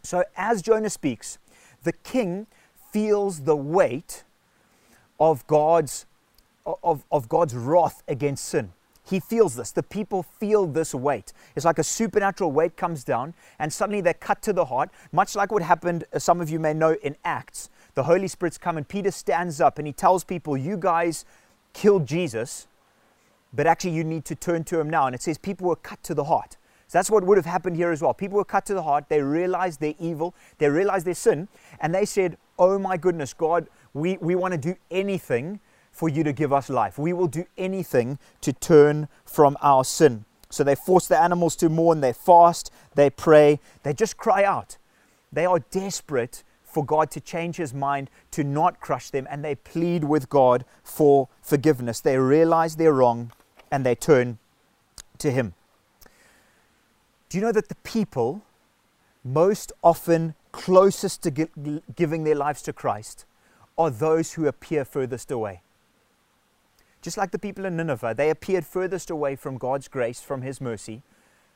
So, 0.02 0.24
as 0.36 0.62
Jonah 0.62 0.90
speaks, 0.90 1.38
the 1.82 1.92
king 1.92 2.46
feels 2.92 3.40
the 3.40 3.56
weight 3.56 4.24
of 5.18 5.46
God's, 5.46 6.06
of, 6.64 7.04
of 7.10 7.28
God's 7.28 7.54
wrath 7.54 8.02
against 8.06 8.44
sin. 8.44 8.72
He 9.04 9.20
feels 9.20 9.54
this. 9.54 9.70
The 9.70 9.82
people 9.82 10.22
feel 10.22 10.66
this 10.66 10.94
weight. 10.94 11.32
It's 11.54 11.64
like 11.64 11.78
a 11.78 11.84
supernatural 11.84 12.50
weight 12.50 12.76
comes 12.76 13.04
down, 13.04 13.34
and 13.58 13.72
suddenly 13.72 14.00
they're 14.00 14.14
cut 14.14 14.42
to 14.42 14.52
the 14.52 14.64
heart, 14.64 14.90
much 15.12 15.36
like 15.36 15.52
what 15.52 15.62
happened, 15.62 16.04
as 16.12 16.24
some 16.24 16.40
of 16.40 16.50
you 16.50 16.58
may 16.58 16.74
know, 16.74 16.96
in 17.02 17.16
Acts 17.24 17.70
the 17.96 18.04
Holy 18.04 18.28
Spirit's 18.28 18.58
come 18.58 18.76
and 18.76 18.86
Peter 18.86 19.10
stands 19.10 19.58
up 19.60 19.78
and 19.78 19.86
he 19.86 19.92
tells 19.92 20.22
people, 20.22 20.56
You 20.56 20.76
guys 20.76 21.24
killed 21.72 22.06
Jesus, 22.06 22.68
but 23.52 23.66
actually 23.66 23.92
you 23.92 24.04
need 24.04 24.26
to 24.26 24.34
turn 24.34 24.64
to 24.64 24.78
him 24.78 24.88
now. 24.88 25.06
And 25.06 25.14
it 25.14 25.22
says 25.22 25.38
people 25.38 25.66
were 25.66 25.76
cut 25.76 26.02
to 26.04 26.14
the 26.14 26.24
heart. 26.24 26.58
So 26.88 26.98
that's 26.98 27.10
what 27.10 27.24
would 27.24 27.36
have 27.36 27.46
happened 27.46 27.76
here 27.76 27.90
as 27.90 28.00
well. 28.00 28.14
People 28.14 28.36
were 28.36 28.44
cut 28.44 28.64
to 28.66 28.74
the 28.74 28.82
heart. 28.82 29.08
They 29.08 29.20
realized 29.20 29.80
their 29.80 29.94
evil, 29.98 30.34
they 30.58 30.68
realized 30.68 31.06
their 31.06 31.14
sin, 31.14 31.48
and 31.80 31.94
they 31.94 32.04
said, 32.04 32.36
Oh 32.58 32.78
my 32.78 32.96
goodness, 32.96 33.34
God, 33.34 33.66
we, 33.92 34.16
we 34.18 34.34
want 34.34 34.52
to 34.52 34.58
do 34.58 34.76
anything 34.90 35.60
for 35.90 36.08
you 36.08 36.22
to 36.24 36.32
give 36.32 36.52
us 36.52 36.68
life. 36.68 36.98
We 36.98 37.12
will 37.12 37.26
do 37.26 37.44
anything 37.58 38.18
to 38.42 38.52
turn 38.52 39.08
from 39.24 39.56
our 39.62 39.84
sin. 39.84 40.24
So 40.48 40.62
they 40.62 40.74
force 40.74 41.08
the 41.08 41.18
animals 41.18 41.56
to 41.56 41.68
mourn, 41.68 42.00
they 42.00 42.12
fast, 42.12 42.70
they 42.94 43.10
pray, 43.10 43.60
they 43.82 43.92
just 43.92 44.16
cry 44.16 44.44
out. 44.44 44.76
They 45.32 45.44
are 45.44 45.58
desperate 45.58 46.44
for 46.62 46.84
God 46.84 47.10
to 47.12 47.20
change 47.20 47.56
his 47.56 47.74
mind, 47.74 48.10
to 48.32 48.44
not 48.44 48.80
crush 48.80 49.10
them, 49.10 49.26
and 49.30 49.44
they 49.44 49.54
plead 49.54 50.04
with 50.04 50.28
God 50.28 50.64
for 50.84 51.28
forgiveness. 51.42 52.00
They 52.00 52.18
realize 52.18 52.76
they're 52.76 52.92
wrong 52.92 53.32
and 53.70 53.84
they 53.84 53.94
turn 53.94 54.38
to 55.18 55.30
him. 55.30 55.54
Do 57.28 57.38
you 57.38 57.44
know 57.44 57.52
that 57.52 57.68
the 57.68 57.74
people 57.76 58.42
most 59.24 59.72
often 59.82 60.34
closest 60.52 61.22
to 61.24 61.80
giving 61.94 62.24
their 62.24 62.36
lives 62.36 62.62
to 62.62 62.72
Christ 62.72 63.24
are 63.76 63.90
those 63.90 64.34
who 64.34 64.46
appear 64.46 64.84
furthest 64.84 65.30
away? 65.30 65.62
Just 67.02 67.16
like 67.16 67.32
the 67.32 67.38
people 67.38 67.64
in 67.64 67.76
Nineveh, 67.76 68.14
they 68.16 68.30
appeared 68.30 68.64
furthest 68.64 69.10
away 69.10 69.36
from 69.36 69.58
God's 69.58 69.88
grace, 69.88 70.20
from 70.20 70.42
His 70.42 70.60
mercy, 70.60 71.02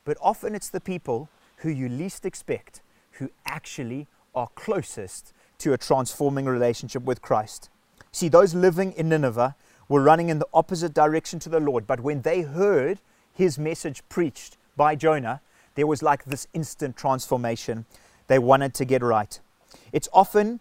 but 0.05 0.17
often 0.21 0.55
it's 0.55 0.69
the 0.69 0.81
people 0.81 1.29
who 1.57 1.69
you 1.69 1.87
least 1.87 2.25
expect 2.25 2.81
who 3.13 3.29
actually 3.45 4.07
are 4.33 4.49
closest 4.55 5.33
to 5.59 5.73
a 5.73 5.77
transforming 5.77 6.45
relationship 6.45 7.03
with 7.03 7.21
Christ. 7.21 7.69
See, 8.11 8.27
those 8.27 8.53
living 8.53 8.91
in 8.93 9.09
Nineveh 9.09 9.55
were 9.87 10.01
running 10.01 10.29
in 10.29 10.39
the 10.39 10.47
opposite 10.53 10.93
direction 10.93 11.39
to 11.39 11.49
the 11.49 11.59
Lord, 11.59 11.85
but 11.87 12.01
when 12.01 12.21
they 12.21 12.41
heard 12.41 12.99
his 13.33 13.57
message 13.59 14.01
preached 14.09 14.57
by 14.75 14.95
Jonah, 14.95 15.41
there 15.75 15.87
was 15.87 16.01
like 16.01 16.25
this 16.25 16.47
instant 16.53 16.97
transformation. 16.97 17.85
They 18.27 18.39
wanted 18.39 18.73
to 18.75 18.85
get 18.85 19.01
right. 19.01 19.39
It's 19.91 20.09
often 20.13 20.59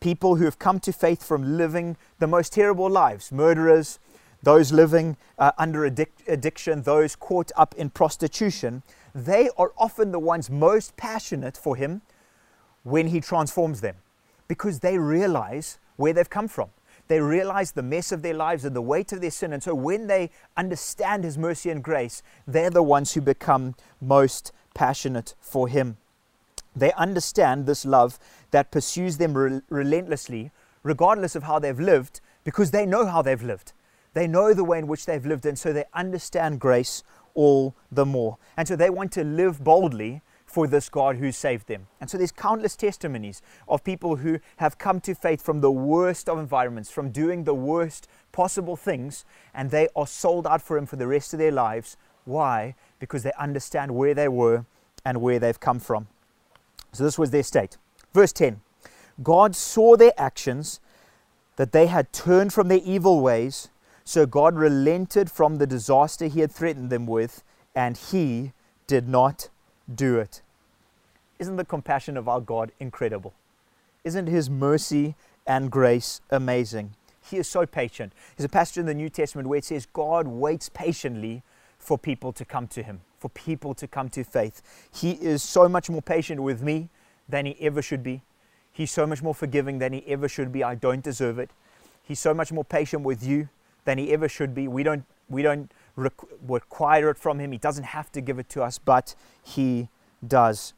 people 0.00 0.36
who 0.36 0.44
have 0.44 0.58
come 0.58 0.80
to 0.80 0.92
faith 0.92 1.22
from 1.22 1.56
living 1.56 1.96
the 2.18 2.26
most 2.26 2.52
terrible 2.52 2.88
lives 2.88 3.30
murderers, 3.30 3.98
those 4.42 4.72
living 4.72 5.16
uh, 5.38 5.52
under 5.58 5.88
addic- 5.88 6.26
addiction, 6.26 6.82
those 6.82 7.14
caught 7.14 7.52
up 7.56 7.74
in 7.76 7.90
prostitution. 7.90 8.82
They 9.14 9.50
are 9.58 9.72
often 9.76 10.12
the 10.12 10.18
ones 10.18 10.48
most 10.50 10.96
passionate 10.96 11.56
for 11.56 11.76
him 11.76 12.02
when 12.82 13.08
He 13.08 13.20
transforms 13.20 13.80
them 13.80 13.96
because 14.48 14.80
they 14.80 14.98
realize 14.98 15.78
where 15.96 16.12
they've 16.12 16.30
come 16.30 16.48
from. 16.48 16.70
They 17.10 17.20
realize 17.20 17.72
the 17.72 17.82
mess 17.82 18.12
of 18.12 18.22
their 18.22 18.34
lives 18.34 18.64
and 18.64 18.76
the 18.76 18.80
weight 18.80 19.10
of 19.10 19.20
their 19.20 19.32
sin. 19.32 19.52
And 19.52 19.60
so 19.60 19.74
when 19.74 20.06
they 20.06 20.30
understand 20.56 21.24
His 21.24 21.36
mercy 21.36 21.68
and 21.68 21.82
grace, 21.82 22.22
they're 22.46 22.70
the 22.70 22.84
ones 22.84 23.14
who 23.14 23.20
become 23.20 23.74
most 24.00 24.52
passionate 24.74 25.34
for 25.40 25.66
Him. 25.66 25.96
They 26.76 26.92
understand 26.92 27.66
this 27.66 27.84
love 27.84 28.20
that 28.52 28.70
pursues 28.70 29.16
them 29.16 29.36
re- 29.36 29.60
relentlessly, 29.68 30.52
regardless 30.84 31.34
of 31.34 31.42
how 31.42 31.58
they've 31.58 31.80
lived, 31.80 32.20
because 32.44 32.70
they 32.70 32.86
know 32.86 33.06
how 33.06 33.22
they've 33.22 33.42
lived. 33.42 33.72
They 34.14 34.28
know 34.28 34.54
the 34.54 34.62
way 34.62 34.78
in 34.78 34.86
which 34.86 35.06
they've 35.06 35.26
lived, 35.26 35.44
and 35.46 35.58
so 35.58 35.72
they 35.72 35.86
understand 35.92 36.60
grace 36.60 37.02
all 37.34 37.74
the 37.90 38.06
more. 38.06 38.38
And 38.56 38.68
so 38.68 38.76
they 38.76 38.88
want 38.88 39.10
to 39.14 39.24
live 39.24 39.64
boldly 39.64 40.22
for 40.50 40.66
this 40.66 40.88
God 40.88 41.16
who 41.16 41.30
saved 41.30 41.68
them. 41.68 41.86
And 42.00 42.10
so 42.10 42.18
there's 42.18 42.32
countless 42.32 42.74
testimonies 42.74 43.40
of 43.68 43.84
people 43.84 44.16
who 44.16 44.40
have 44.56 44.78
come 44.78 45.00
to 45.02 45.14
faith 45.14 45.40
from 45.40 45.60
the 45.60 45.70
worst 45.70 46.28
of 46.28 46.38
environments, 46.40 46.90
from 46.90 47.12
doing 47.12 47.44
the 47.44 47.54
worst 47.54 48.08
possible 48.32 48.74
things, 48.74 49.24
and 49.54 49.70
they 49.70 49.86
are 49.94 50.08
sold 50.08 50.48
out 50.48 50.60
for 50.60 50.76
Him 50.76 50.86
for 50.86 50.96
the 50.96 51.06
rest 51.06 51.32
of 51.32 51.38
their 51.38 51.52
lives. 51.52 51.96
Why? 52.24 52.74
Because 52.98 53.22
they 53.22 53.32
understand 53.38 53.94
where 53.94 54.12
they 54.12 54.26
were 54.26 54.64
and 55.04 55.22
where 55.22 55.38
they've 55.38 55.60
come 55.60 55.78
from. 55.78 56.08
So 56.92 57.04
this 57.04 57.16
was 57.16 57.30
their 57.30 57.44
state. 57.44 57.76
Verse 58.12 58.32
10 58.32 58.60
God 59.22 59.54
saw 59.54 59.96
their 59.96 60.12
actions, 60.18 60.80
that 61.54 61.70
they 61.70 61.86
had 61.86 62.12
turned 62.12 62.52
from 62.52 62.66
their 62.66 62.80
evil 62.84 63.20
ways. 63.20 63.68
So 64.04 64.26
God 64.26 64.56
relented 64.56 65.30
from 65.30 65.58
the 65.58 65.66
disaster 65.66 66.26
He 66.26 66.40
had 66.40 66.50
threatened 66.50 66.90
them 66.90 67.06
with, 67.06 67.44
and 67.72 67.96
He 67.96 68.52
did 68.88 69.08
not 69.08 69.48
do 69.94 70.18
it. 70.18 70.42
Isn't 71.38 71.56
the 71.56 71.64
compassion 71.64 72.16
of 72.16 72.28
our 72.28 72.40
God 72.40 72.72
incredible? 72.78 73.34
Isn't 74.04 74.26
His 74.26 74.50
mercy 74.50 75.14
and 75.46 75.70
grace 75.70 76.20
amazing? 76.30 76.94
He 77.22 77.36
is 77.36 77.48
so 77.48 77.66
patient. 77.66 78.12
There's 78.36 78.44
a 78.44 78.48
passage 78.48 78.78
in 78.78 78.86
the 78.86 78.94
New 78.94 79.08
Testament 79.08 79.48
where 79.48 79.58
it 79.58 79.64
says 79.64 79.86
God 79.92 80.26
waits 80.26 80.68
patiently 80.68 81.42
for 81.78 81.96
people 81.96 82.32
to 82.32 82.44
come 82.44 82.66
to 82.68 82.82
Him, 82.82 83.00
for 83.18 83.28
people 83.30 83.74
to 83.74 83.86
come 83.86 84.08
to 84.10 84.24
faith. 84.24 84.62
He 84.92 85.12
is 85.12 85.42
so 85.42 85.68
much 85.68 85.88
more 85.88 86.02
patient 86.02 86.42
with 86.42 86.62
me 86.62 86.88
than 87.28 87.46
He 87.46 87.56
ever 87.60 87.82
should 87.82 88.02
be. 88.02 88.22
He's 88.72 88.90
so 88.90 89.06
much 89.06 89.22
more 89.22 89.34
forgiving 89.34 89.78
than 89.78 89.92
He 89.92 90.04
ever 90.06 90.28
should 90.28 90.52
be. 90.52 90.62
I 90.62 90.74
don't 90.74 91.02
deserve 91.02 91.38
it. 91.38 91.50
He's 92.02 92.20
so 92.20 92.34
much 92.34 92.52
more 92.52 92.64
patient 92.64 93.02
with 93.02 93.24
you 93.24 93.48
than 93.84 93.98
He 93.98 94.12
ever 94.12 94.28
should 94.28 94.54
be. 94.54 94.68
We 94.68 94.82
don't, 94.82 95.04
we 95.28 95.42
don't 95.42 95.70
require 95.96 97.10
it 97.10 97.18
from 97.18 97.38
Him. 97.38 97.52
He 97.52 97.58
doesn't 97.58 97.84
have 97.84 98.10
to 98.12 98.20
give 98.20 98.38
it 98.38 98.48
to 98.50 98.62
us, 98.62 98.78
but 98.78 99.14
He 99.42 99.88
does. 100.26 100.74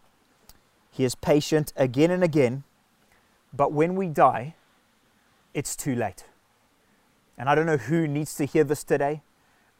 He 0.91 1.05
is 1.05 1.15
patient 1.15 1.73
again 1.77 2.11
and 2.11 2.23
again, 2.23 2.65
but 3.53 3.73
when 3.73 3.95
we 3.95 4.09
die, 4.09 4.55
it's 5.55 5.75
too 5.77 5.95
late. 5.95 6.25
And 7.39 7.49
I 7.49 7.55
don't 7.55 7.67
know 7.67 7.79
who 7.79 8.07
needs 8.07 8.35
to 8.37 8.45
hear 8.45 8.65
this 8.65 8.85
today. 8.85 9.23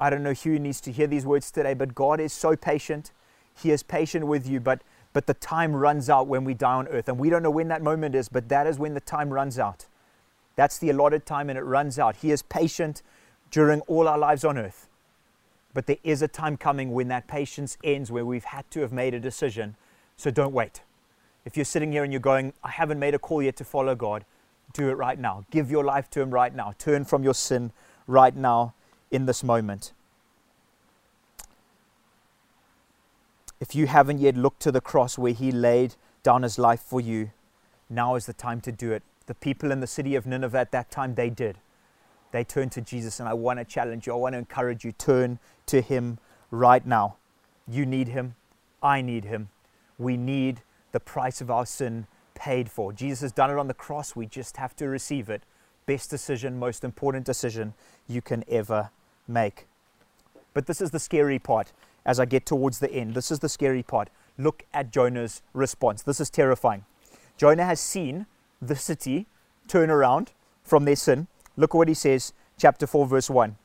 I 0.01 0.11
don't 0.11 0.23
know 0.23 0.35
who 0.35 0.59
needs 0.59 0.81
to 0.83 0.93
hear 0.93 1.07
these 1.07 1.25
words 1.25 1.51
today, 1.51 1.75
but 1.75 1.95
God 1.95 2.19
is 2.19 2.33
so 2.33 2.57
patient. 2.57 3.13
He 3.55 3.71
is 3.71 3.83
patient 3.83 4.27
with 4.27 4.49
you, 4.49 4.59
but, 4.59 4.83
but 5.13 5.27
the 5.27 5.35
time 5.35 5.77
runs 5.77 6.09
out 6.11 6.27
when 6.27 6.45
we 6.45 6.55
die 6.55 6.75
on 6.75 6.89
earth. 6.89 7.09
And 7.09 7.19
we 7.19 7.31
don't 7.31 7.43
know 7.43 7.51
when 7.51 7.69
that 7.69 7.83
moment 7.83 8.15
is, 8.15 8.29
but 8.29 8.49
that 8.49 8.67
is 8.67 8.79
when 8.79 8.95
the 8.95 9.01
time 9.01 9.31
runs 9.33 9.59
out. 9.59 9.87
That's 10.57 10.79
the 10.79 10.91
allotted 10.91 11.25
time, 11.25 11.49
and 11.51 11.59
it 11.59 11.63
runs 11.63 11.99
out. 11.99 12.17
He 12.17 12.31
is 12.31 12.43
patient 12.43 13.03
during 13.51 13.81
all 13.83 14.09
our 14.09 14.19
lives 14.19 14.45
on 14.45 14.59
earth. 14.59 14.89
But 15.75 15.87
there 15.87 15.97
is 16.03 16.23
a 16.23 16.29
time 16.29 16.57
coming 16.57 16.93
when 16.93 17.09
that 17.09 17.27
patience 17.27 17.79
ends, 17.83 18.11
where 18.11 18.25
we've 18.25 18.45
had 18.45 18.71
to 18.73 18.81
have 18.81 18.93
made 18.93 19.15
a 19.15 19.21
decision. 19.21 19.77
So 20.17 20.31
don't 20.31 20.53
wait. 20.53 20.83
If 21.45 21.57
you're 21.57 21.65
sitting 21.65 21.93
here 21.93 22.05
and 22.05 22.13
you're 22.13 22.21
going, 22.21 22.53
I 22.63 22.71
haven't 22.71 22.99
made 22.99 23.15
a 23.15 23.19
call 23.19 23.43
yet 23.43 23.57
to 23.57 23.65
follow 23.65 23.95
God, 23.95 24.25
do 24.73 24.89
it 24.91 24.95
right 24.95 25.19
now. 25.19 25.45
Give 25.51 25.71
your 25.71 25.85
life 25.85 26.09
to 26.11 26.21
Him 26.21 26.31
right 26.31 26.55
now. 26.55 26.73
Turn 26.79 27.05
from 27.05 27.25
your 27.25 27.35
sin 27.35 27.73
right 28.07 28.35
now 28.35 28.75
in 29.11 29.27
this 29.27 29.43
moment. 29.43 29.93
If 33.61 33.75
you 33.75 33.87
haven't 33.87 34.19
yet 34.19 34.37
looked 34.37 34.61
to 34.63 34.73
the 34.73 34.81
cross 34.81 35.19
where 35.19 35.33
He 35.33 35.53
laid 35.53 35.95
down 36.23 36.43
His 36.43 36.59
life 36.59 36.81
for 36.81 37.01
you, 37.01 37.31
now 37.89 38.15
is 38.15 38.27
the 38.27 38.33
time 38.33 38.61
to 38.63 38.73
do 38.73 38.93
it. 38.93 39.03
The 39.27 39.35
people 39.35 39.71
in 39.71 39.81
the 39.81 39.87
city 39.87 40.15
of 40.15 40.27
Nineveh 40.27 40.59
at 40.59 40.73
that 40.73 40.91
time, 40.91 41.15
they 41.15 41.31
did 41.31 41.57
they 42.33 42.45
turn 42.45 42.69
to 42.71 42.81
Jesus. 42.81 43.21
And 43.21 43.29
I 43.29 43.35
want 43.35 43.59
to 43.59 43.65
challenge 43.65 44.07
you, 44.07 44.13
I 44.13 44.17
want 44.17 44.35
to 44.35 44.39
encourage 44.39 44.85
you, 44.85 44.93
turn 44.93 45.39
to 45.67 45.81
Him 45.81 46.19
right 46.51 46.85
now. 46.85 47.17
You 47.69 47.87
need 47.87 48.09
Him. 48.09 48.35
I 48.83 49.01
need 49.01 49.25
Him. 49.25 49.49
We 49.99 50.17
need 50.17 50.63
the 50.91 51.01
price 51.01 51.41
of 51.41 51.51
our 51.51 51.65
sin 51.65 52.07
paid 52.35 52.71
for. 52.71 52.93
Jesus 52.93 53.21
has 53.21 53.33
done 53.33 53.51
it 53.51 53.59
on 53.59 53.69
the 53.69 53.75
cross. 53.75 54.17
We 54.17 54.27
just 54.27 54.57
have 54.57 54.75
to 54.77 54.89
receive 54.89 55.31
it. 55.31 55.43
Best 55.87 56.11
decision, 56.11 56.59
most 56.59 56.85
important 56.85 57.25
decision 57.25 57.75
you 58.09 58.21
can 58.21 58.45
ever 58.49 58.91
make. 59.29 59.67
But 60.55 60.67
this 60.67 60.81
is 60.81 60.91
the 60.91 60.99
scary 60.99 61.39
part 61.39 61.73
as 62.05 62.19
I 62.19 62.25
get 62.25 62.47
towards 62.47 62.79
the 62.79 62.93
end. 62.93 63.15
This 63.15 63.31
is 63.31 63.39
the 63.39 63.49
scary 63.49 63.83
part. 63.83 64.09
Look 64.39 64.65
at 64.73 64.91
Jonah's 64.91 65.43
response. 65.53 66.03
This 66.03 66.21
is 66.21 66.31
terrifying. 66.31 66.85
Jonah 67.37 67.65
has 67.65 67.81
seen 67.81 68.27
the 68.61 68.77
city 68.77 69.27
turn 69.69 69.91
around 69.91 70.33
from 70.63 70.85
their 70.85 70.97
sin. 70.97 71.27
Look 71.57 71.75
what 71.75 71.89
he 71.89 71.95
says, 71.95 72.33
chapter 72.57 72.87
4, 72.87 73.07
verse 73.07 73.31
1. 73.31 73.57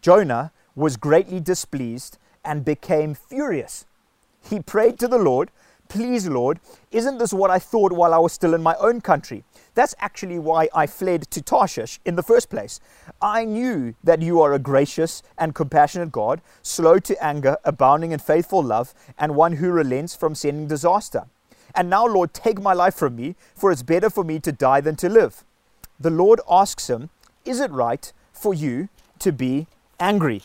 Jonah 0.00 0.52
was 0.74 0.96
greatly 0.96 1.40
displeased 1.40 2.18
and 2.44 2.64
became 2.64 3.14
furious. 3.14 3.86
He 4.42 4.60
prayed 4.60 4.98
to 4.98 5.08
the 5.08 5.18
Lord, 5.18 5.50
Please, 5.88 6.26
Lord, 6.26 6.58
isn't 6.90 7.18
this 7.18 7.34
what 7.34 7.50
I 7.50 7.58
thought 7.58 7.92
while 7.92 8.14
I 8.14 8.18
was 8.18 8.32
still 8.32 8.54
in 8.54 8.62
my 8.62 8.74
own 8.76 9.02
country? 9.02 9.44
That's 9.74 9.94
actually 9.98 10.38
why 10.38 10.70
I 10.74 10.86
fled 10.86 11.30
to 11.30 11.42
Tarshish 11.42 12.00
in 12.06 12.16
the 12.16 12.22
first 12.22 12.48
place. 12.48 12.80
I 13.20 13.44
knew 13.44 13.94
that 14.02 14.22
you 14.22 14.40
are 14.40 14.54
a 14.54 14.58
gracious 14.58 15.22
and 15.36 15.54
compassionate 15.54 16.10
God, 16.10 16.40
slow 16.62 16.98
to 17.00 17.22
anger, 17.22 17.58
abounding 17.62 18.12
in 18.12 18.20
faithful 18.20 18.62
love, 18.62 18.94
and 19.18 19.36
one 19.36 19.54
who 19.54 19.70
relents 19.70 20.16
from 20.16 20.34
sending 20.34 20.66
disaster. 20.66 21.26
And 21.74 21.90
now, 21.90 22.06
Lord, 22.06 22.32
take 22.32 22.60
my 22.60 22.72
life 22.72 22.94
from 22.94 23.16
me, 23.16 23.36
for 23.54 23.70
it's 23.70 23.82
better 23.82 24.08
for 24.08 24.24
me 24.24 24.40
to 24.40 24.50
die 24.50 24.80
than 24.80 24.96
to 24.96 25.10
live. 25.10 25.44
The 26.00 26.10
Lord 26.10 26.40
asks 26.48 26.88
him, 26.88 27.10
Is 27.44 27.60
it 27.60 27.70
right 27.70 28.12
for 28.32 28.54
you 28.54 28.88
to 29.18 29.32
be 29.32 29.66
angry? 29.98 30.42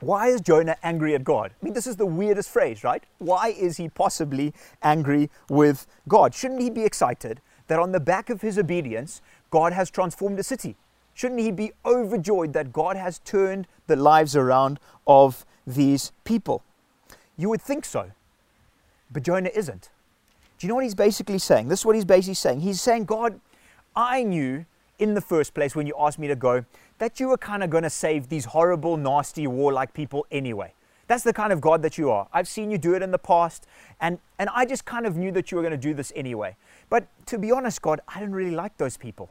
Why 0.00 0.28
is 0.28 0.40
Jonah 0.40 0.76
angry 0.82 1.14
at 1.14 1.24
God? 1.24 1.52
I 1.60 1.64
mean, 1.64 1.74
this 1.74 1.86
is 1.86 1.96
the 1.96 2.06
weirdest 2.06 2.50
phrase, 2.50 2.84
right? 2.84 3.02
Why 3.18 3.48
is 3.48 3.78
he 3.78 3.88
possibly 3.88 4.52
angry 4.82 5.30
with 5.48 5.86
God? 6.06 6.34
Shouldn't 6.34 6.60
he 6.60 6.68
be 6.68 6.84
excited 6.84 7.40
that 7.68 7.78
on 7.78 7.92
the 7.92 8.00
back 8.00 8.28
of 8.28 8.42
his 8.42 8.58
obedience, 8.58 9.22
God 9.50 9.72
has 9.72 9.90
transformed 9.90 10.38
a 10.38 10.42
city? 10.42 10.76
Shouldn't 11.14 11.40
he 11.40 11.50
be 11.50 11.72
overjoyed 11.84 12.52
that 12.52 12.72
God 12.74 12.96
has 12.96 13.20
turned 13.20 13.66
the 13.86 13.96
lives 13.96 14.36
around 14.36 14.78
of 15.06 15.46
these 15.66 16.12
people? 16.24 16.62
You 17.38 17.48
would 17.48 17.62
think 17.62 17.86
so, 17.86 18.10
but 19.10 19.22
Jonah 19.22 19.50
isn't. 19.54 19.88
Do 20.58 20.66
you 20.66 20.68
know 20.68 20.74
what 20.74 20.84
he's 20.84 20.94
basically 20.94 21.38
saying? 21.38 21.68
This 21.68 21.80
is 21.80 21.86
what 21.86 21.94
he's 21.94 22.04
basically 22.04 22.34
saying. 22.34 22.60
He's 22.60 22.80
saying, 22.80 23.06
God, 23.06 23.40
I 23.94 24.22
knew 24.22 24.66
in 24.98 25.14
the 25.14 25.20
first 25.20 25.54
place 25.54 25.76
when 25.76 25.86
you 25.86 25.94
asked 25.98 26.18
me 26.18 26.28
to 26.28 26.36
go 26.36 26.64
that 26.98 27.20
you 27.20 27.28
were 27.28 27.36
kind 27.36 27.62
of 27.62 27.70
going 27.70 27.82
to 27.82 27.90
save 27.90 28.28
these 28.28 28.46
horrible, 28.46 28.96
nasty, 28.96 29.46
warlike 29.46 29.92
people 29.92 30.26
anyway. 30.30 30.72
That's 31.06 31.22
the 31.22 31.32
kind 31.32 31.52
of 31.52 31.60
God 31.60 31.82
that 31.82 31.98
you 31.98 32.10
are. 32.10 32.26
I've 32.32 32.48
seen 32.48 32.70
you 32.70 32.78
do 32.78 32.94
it 32.94 33.02
in 33.02 33.10
the 33.10 33.18
past, 33.18 33.66
and, 34.00 34.18
and 34.38 34.48
I 34.52 34.64
just 34.64 34.84
kind 34.84 35.06
of 35.06 35.16
knew 35.16 35.30
that 35.32 35.50
you 35.50 35.56
were 35.56 35.62
going 35.62 35.70
to 35.72 35.76
do 35.76 35.94
this 35.94 36.12
anyway. 36.16 36.56
But 36.90 37.06
to 37.26 37.38
be 37.38 37.52
honest, 37.52 37.80
God, 37.80 38.00
I 38.08 38.18
don't 38.20 38.32
really 38.32 38.54
like 38.54 38.76
those 38.76 38.96
people. 38.96 39.30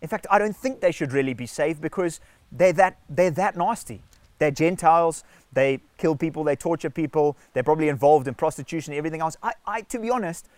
In 0.00 0.08
fact, 0.08 0.26
I 0.30 0.38
don't 0.38 0.56
think 0.56 0.80
they 0.80 0.92
should 0.92 1.12
really 1.12 1.34
be 1.34 1.46
saved 1.46 1.80
because 1.80 2.20
they're 2.50 2.72
that, 2.74 2.98
they're 3.10 3.30
that 3.32 3.56
nasty. 3.56 4.02
They're 4.38 4.50
Gentiles, 4.50 5.22
they 5.52 5.80
kill 5.98 6.16
people, 6.16 6.42
they 6.42 6.56
torture 6.56 6.90
people, 6.90 7.36
they're 7.52 7.62
probably 7.62 7.88
involved 7.88 8.26
in 8.26 8.34
prostitution 8.34 8.92
and 8.92 8.98
everything 8.98 9.20
else. 9.20 9.36
I, 9.42 9.52
I, 9.66 9.80
to 9.82 10.00
be 10.00 10.10
honest, 10.10 10.48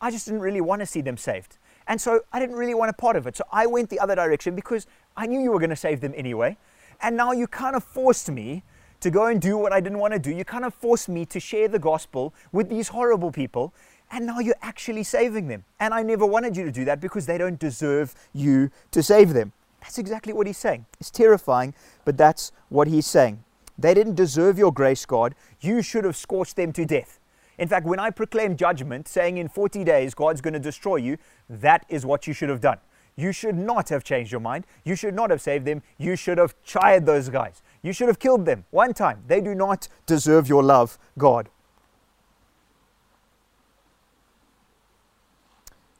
I 0.00 0.12
just 0.12 0.26
didn't 0.26 0.42
really 0.42 0.60
want 0.60 0.80
to 0.80 0.86
see 0.86 1.00
them 1.00 1.16
saved. 1.16 1.58
And 1.86 2.00
so 2.00 2.20
I 2.32 2.40
didn't 2.40 2.56
really 2.56 2.74
want 2.74 2.90
a 2.90 2.94
part 2.94 3.16
of 3.16 3.26
it. 3.26 3.36
So 3.36 3.44
I 3.52 3.66
went 3.66 3.90
the 3.90 3.98
other 3.98 4.14
direction 4.14 4.54
because 4.54 4.86
I 5.16 5.26
knew 5.26 5.40
you 5.40 5.50
were 5.50 5.58
going 5.58 5.70
to 5.70 5.76
save 5.76 6.00
them 6.00 6.12
anyway. 6.16 6.56
And 7.00 7.16
now 7.16 7.32
you 7.32 7.46
kind 7.46 7.76
of 7.76 7.82
forced 7.84 8.30
me 8.30 8.62
to 9.00 9.10
go 9.10 9.26
and 9.26 9.40
do 9.40 9.58
what 9.58 9.72
I 9.72 9.80
didn't 9.80 9.98
want 9.98 10.12
to 10.12 10.18
do. 10.18 10.30
You 10.30 10.44
kind 10.44 10.64
of 10.64 10.72
forced 10.72 11.08
me 11.08 11.26
to 11.26 11.40
share 11.40 11.68
the 11.68 11.78
gospel 11.78 12.32
with 12.52 12.68
these 12.68 12.88
horrible 12.88 13.32
people. 13.32 13.74
And 14.12 14.26
now 14.26 14.38
you're 14.38 14.54
actually 14.62 15.02
saving 15.02 15.48
them. 15.48 15.64
And 15.80 15.92
I 15.92 16.02
never 16.02 16.24
wanted 16.24 16.56
you 16.56 16.64
to 16.64 16.70
do 16.70 16.84
that 16.84 17.00
because 17.00 17.26
they 17.26 17.38
don't 17.38 17.58
deserve 17.58 18.14
you 18.32 18.70
to 18.92 19.02
save 19.02 19.32
them. 19.32 19.52
That's 19.80 19.98
exactly 19.98 20.32
what 20.32 20.46
he's 20.46 20.58
saying. 20.58 20.86
It's 21.00 21.10
terrifying, 21.10 21.74
but 22.04 22.16
that's 22.16 22.52
what 22.68 22.86
he's 22.86 23.06
saying. 23.06 23.42
They 23.76 23.94
didn't 23.94 24.14
deserve 24.14 24.58
your 24.58 24.72
grace, 24.72 25.04
God. 25.04 25.34
You 25.60 25.82
should 25.82 26.04
have 26.04 26.16
scorched 26.16 26.54
them 26.54 26.72
to 26.74 26.84
death. 26.84 27.18
In 27.58 27.68
fact, 27.68 27.86
when 27.86 27.98
I 27.98 28.10
proclaim 28.10 28.56
judgment, 28.56 29.08
saying 29.08 29.36
in 29.36 29.48
40 29.48 29.84
days 29.84 30.14
God's 30.14 30.40
going 30.40 30.54
to 30.54 30.60
destroy 30.60 30.96
you, 30.96 31.18
that 31.48 31.84
is 31.88 32.06
what 32.06 32.26
you 32.26 32.32
should 32.32 32.48
have 32.48 32.60
done. 32.60 32.78
You 33.14 33.32
should 33.32 33.56
not 33.56 33.90
have 33.90 34.04
changed 34.04 34.32
your 34.32 34.40
mind. 34.40 34.66
You 34.84 34.96
should 34.96 35.14
not 35.14 35.30
have 35.30 35.42
saved 35.42 35.66
them. 35.66 35.82
You 35.98 36.16
should 36.16 36.38
have 36.38 36.54
chired 36.64 37.04
those 37.04 37.28
guys. 37.28 37.62
You 37.82 37.92
should 37.92 38.08
have 38.08 38.18
killed 38.18 38.46
them 38.46 38.64
one 38.70 38.94
time. 38.94 39.22
They 39.26 39.40
do 39.40 39.54
not 39.54 39.88
deserve 40.06 40.48
your 40.48 40.62
love, 40.62 40.98
God. 41.18 41.50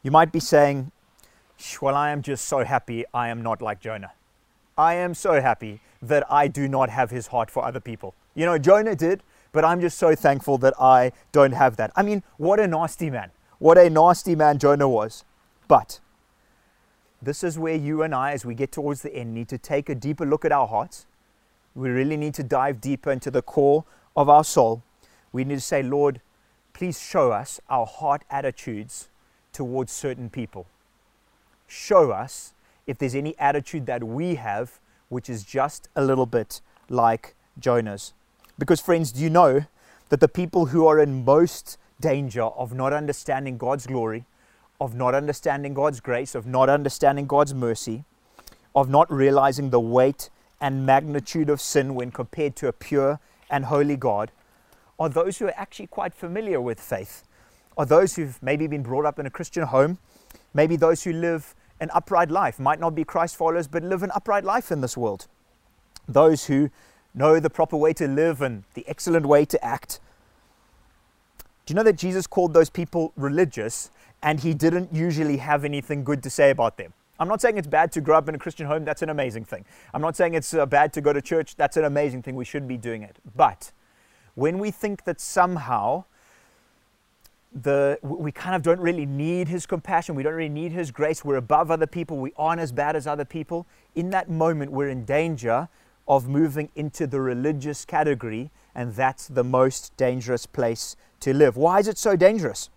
You 0.01 0.11
might 0.11 0.31
be 0.31 0.39
saying, 0.39 0.91
Well, 1.81 1.95
I 1.95 2.09
am 2.09 2.21
just 2.21 2.45
so 2.45 2.65
happy 2.65 3.05
I 3.13 3.29
am 3.29 3.41
not 3.41 3.61
like 3.61 3.79
Jonah. 3.79 4.11
I 4.77 4.95
am 4.95 5.13
so 5.13 5.39
happy 5.39 5.81
that 6.01 6.29
I 6.31 6.47
do 6.47 6.67
not 6.67 6.89
have 6.89 7.11
his 7.11 7.27
heart 7.27 7.51
for 7.51 7.63
other 7.63 7.79
people. 7.79 8.15
You 8.33 8.45
know, 8.45 8.57
Jonah 8.57 8.95
did, 8.95 9.23
but 9.53 9.63
I'm 9.63 9.79
just 9.79 9.97
so 9.97 10.13
thankful 10.15 10.57
that 10.57 10.73
I 10.79 11.13
don't 11.31 11.53
have 11.53 11.77
that. 11.77 11.91
I 11.95 12.03
mean, 12.03 12.23
what 12.37 12.59
a 12.59 12.67
nasty 12.67 13.09
man. 13.09 13.31
What 13.59 13.77
a 13.77 13.89
nasty 13.89 14.35
man 14.35 14.59
Jonah 14.59 14.89
was. 14.89 15.23
But 15.69 16.01
this 17.21 17.43
is 17.43 17.57
where 17.57 17.75
you 17.75 18.03
and 18.03 18.13
I, 18.13 18.33
as 18.33 18.43
we 18.43 18.55
get 18.55 18.73
towards 18.73 19.01
the 19.03 19.15
end, 19.15 19.33
need 19.33 19.47
to 19.49 19.57
take 19.57 19.87
a 19.87 19.95
deeper 19.95 20.25
look 20.25 20.43
at 20.43 20.51
our 20.51 20.67
hearts. 20.67 21.05
We 21.73 21.89
really 21.89 22.17
need 22.17 22.33
to 22.33 22.43
dive 22.43 22.81
deeper 22.81 23.11
into 23.11 23.31
the 23.31 23.41
core 23.41 23.85
of 24.15 24.27
our 24.27 24.43
soul. 24.43 24.83
We 25.31 25.45
need 25.45 25.55
to 25.55 25.61
say, 25.61 25.81
Lord, 25.81 26.19
please 26.73 26.99
show 26.99 27.31
us 27.31 27.61
our 27.69 27.85
heart 27.85 28.23
attitudes 28.29 29.07
towards 29.53 29.91
certain 29.91 30.29
people. 30.29 30.67
Show 31.67 32.11
us 32.11 32.53
if 32.85 32.97
there's 32.97 33.15
any 33.15 33.37
attitude 33.39 33.85
that 33.85 34.03
we 34.03 34.35
have 34.35 34.79
which 35.09 35.29
is 35.29 35.43
just 35.43 35.89
a 35.95 36.03
little 36.03 36.25
bit 36.25 36.59
like 36.89 37.35
Jonah's. 37.59 38.13
Because, 38.57 38.79
friends, 38.79 39.11
do 39.11 39.21
you 39.21 39.29
know 39.29 39.65
that 40.09 40.19
the 40.19 40.27
people 40.27 40.67
who 40.67 40.85
are 40.87 40.99
in 40.99 41.25
most 41.25 41.77
danger 41.99 42.43
of 42.43 42.73
not 42.73 42.93
understanding 42.93 43.57
God's 43.57 43.87
glory 43.87 44.25
of 44.83 44.95
not 44.95 45.15
understanding 45.15 45.73
God's 45.73 46.01
grace, 46.01 46.35
of 46.35 46.45
not 46.45 46.69
understanding 46.69 47.25
God's 47.25 47.53
mercy, 47.53 48.03
of 48.75 48.89
not 48.89 49.11
realizing 49.11 49.69
the 49.69 49.79
weight 49.79 50.29
and 50.59 50.85
magnitude 50.85 51.49
of 51.49 51.61
sin 51.61 51.95
when 51.95 52.11
compared 52.11 52.55
to 52.57 52.67
a 52.67 52.73
pure 52.73 53.19
and 53.49 53.65
holy 53.65 53.95
God, 53.95 54.31
are 54.99 55.07
those 55.07 55.37
who 55.37 55.45
are 55.45 55.53
actually 55.55 55.87
quite 55.87 56.13
familiar 56.13 56.59
with 56.59 56.81
faith, 56.81 57.23
are 57.77 57.85
those 57.85 58.15
who've 58.15 58.41
maybe 58.43 58.67
been 58.67 58.83
brought 58.83 59.05
up 59.05 59.19
in 59.19 59.25
a 59.25 59.29
Christian 59.29 59.63
home, 59.63 59.99
maybe 60.53 60.75
those 60.75 61.03
who 61.03 61.13
live 61.13 61.55
an 61.79 61.89
upright 61.93 62.29
life, 62.29 62.59
might 62.59 62.79
not 62.79 62.93
be 62.93 63.05
Christ 63.05 63.37
followers, 63.37 63.67
but 63.69 63.83
live 63.83 64.03
an 64.03 64.11
upright 64.13 64.43
life 64.43 64.69
in 64.69 64.81
this 64.81 64.97
world, 64.97 65.27
those 66.09 66.47
who 66.47 66.69
know 67.13 67.39
the 67.39 67.49
proper 67.49 67.77
way 67.77 67.93
to 67.93 68.07
live 68.07 68.41
and 68.41 68.63
the 68.73 68.85
excellent 68.87 69.25
way 69.25 69.45
to 69.45 69.63
act. 69.63 69.99
Do 71.65 71.73
you 71.73 71.75
know 71.75 71.83
that 71.83 71.97
Jesus 71.97 72.27
called 72.27 72.53
those 72.53 72.69
people 72.69 73.13
religious 73.15 73.89
and 74.23 74.39
he 74.39 74.53
didn't 74.53 74.93
usually 74.93 75.37
have 75.37 75.65
anything 75.65 76.03
good 76.03 76.23
to 76.23 76.29
say 76.29 76.49
about 76.49 76.77
them. 76.77 76.93
I'm 77.19 77.27
not 77.27 77.41
saying 77.41 77.57
it's 77.57 77.67
bad 77.67 77.91
to 77.91 78.01
grow 78.01 78.17
up 78.17 78.27
in 78.27 78.35
a 78.35 78.39
Christian 78.39 78.65
home, 78.65 78.85
that's 78.85 79.01
an 79.01 79.09
amazing 79.09 79.45
thing. 79.45 79.65
I'm 79.93 80.01
not 80.01 80.15
saying 80.15 80.33
it's 80.33 80.53
uh, 80.53 80.65
bad 80.65 80.93
to 80.93 81.01
go 81.01 81.13
to 81.13 81.21
church, 81.21 81.55
that's 81.55 81.77
an 81.77 81.83
amazing 81.83 82.23
thing, 82.23 82.35
we 82.35 82.45
should 82.45 82.67
be 82.67 82.77
doing 82.77 83.03
it. 83.03 83.17
But 83.35 83.71
when 84.33 84.57
we 84.57 84.71
think 84.71 85.03
that 85.03 85.21
somehow 85.21 86.05
the, 87.53 87.99
we 88.01 88.31
kind 88.31 88.55
of 88.55 88.63
don't 88.63 88.79
really 88.79 89.05
need 89.05 89.47
his 89.47 89.65
compassion, 89.65 90.15
we 90.15 90.23
don't 90.23 90.33
really 90.33 90.49
need 90.49 90.71
his 90.71 90.89
grace, 90.89 91.23
we're 91.23 91.35
above 91.35 91.69
other 91.69 91.85
people, 91.85 92.17
we 92.17 92.33
aren't 92.35 92.61
as 92.61 92.71
bad 92.71 92.95
as 92.95 93.05
other 93.05 93.25
people, 93.25 93.67
in 93.93 94.09
that 94.09 94.29
moment 94.29 94.71
we're 94.71 94.89
in 94.89 95.05
danger 95.05 95.69
of 96.07 96.27
moving 96.27 96.69
into 96.75 97.07
the 97.07 97.21
religious 97.21 97.85
category, 97.85 98.51
and 98.75 98.93
that's 98.93 99.27
the 99.27 99.43
most 99.43 99.95
dangerous 99.97 100.45
place 100.45 100.95
to 101.21 101.33
live. 101.33 101.55
Why 101.55 101.79
is 101.79 101.87
it 101.87 101.97
so 101.97 102.15
dangerous? 102.15 102.69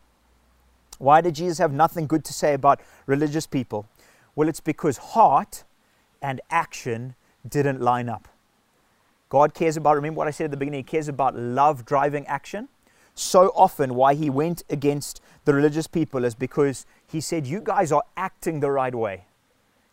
Why 0.99 1.21
did 1.21 1.35
Jesus 1.35 1.59
have 1.59 1.73
nothing 1.73 2.07
good 2.07 2.25
to 2.25 2.33
say 2.33 2.55
about 2.55 2.81
religious 3.07 3.47
people? 3.47 3.87
Well, 4.35 4.49
it's 4.49 4.61
because 4.61 4.99
heart 4.99 5.65
and 6.23 6.41
action 6.51 7.15
didn't 7.49 7.81
line 7.81 8.09
up. 8.09 8.29
God 9.29 9.55
cares 9.55 9.77
about, 9.77 9.97
remember 9.97 10.19
what 10.19 10.29
I 10.29 10.31
said 10.31 10.45
at 10.45 10.51
the 10.53 10.57
beginning, 10.57 10.81
He 10.81 10.85
cares 10.85 11.09
about 11.09 11.37
love 11.37 11.85
driving 11.85 12.27
action. 12.27 12.69
So 13.15 13.49
often, 13.55 13.95
why 13.95 14.15
He 14.15 14.31
went 14.31 14.63
against 14.71 15.21
the 15.45 15.55
religious 15.55 15.87
people 15.87 16.25
is 16.25 16.35
because 16.35 16.87
He 17.07 17.21
said, 17.21 17.47
You 17.47 17.61
guys 17.61 17.91
are 17.91 18.05
acting 18.17 18.61
the 18.61 18.71
right 18.71 18.95
way. 18.95 19.25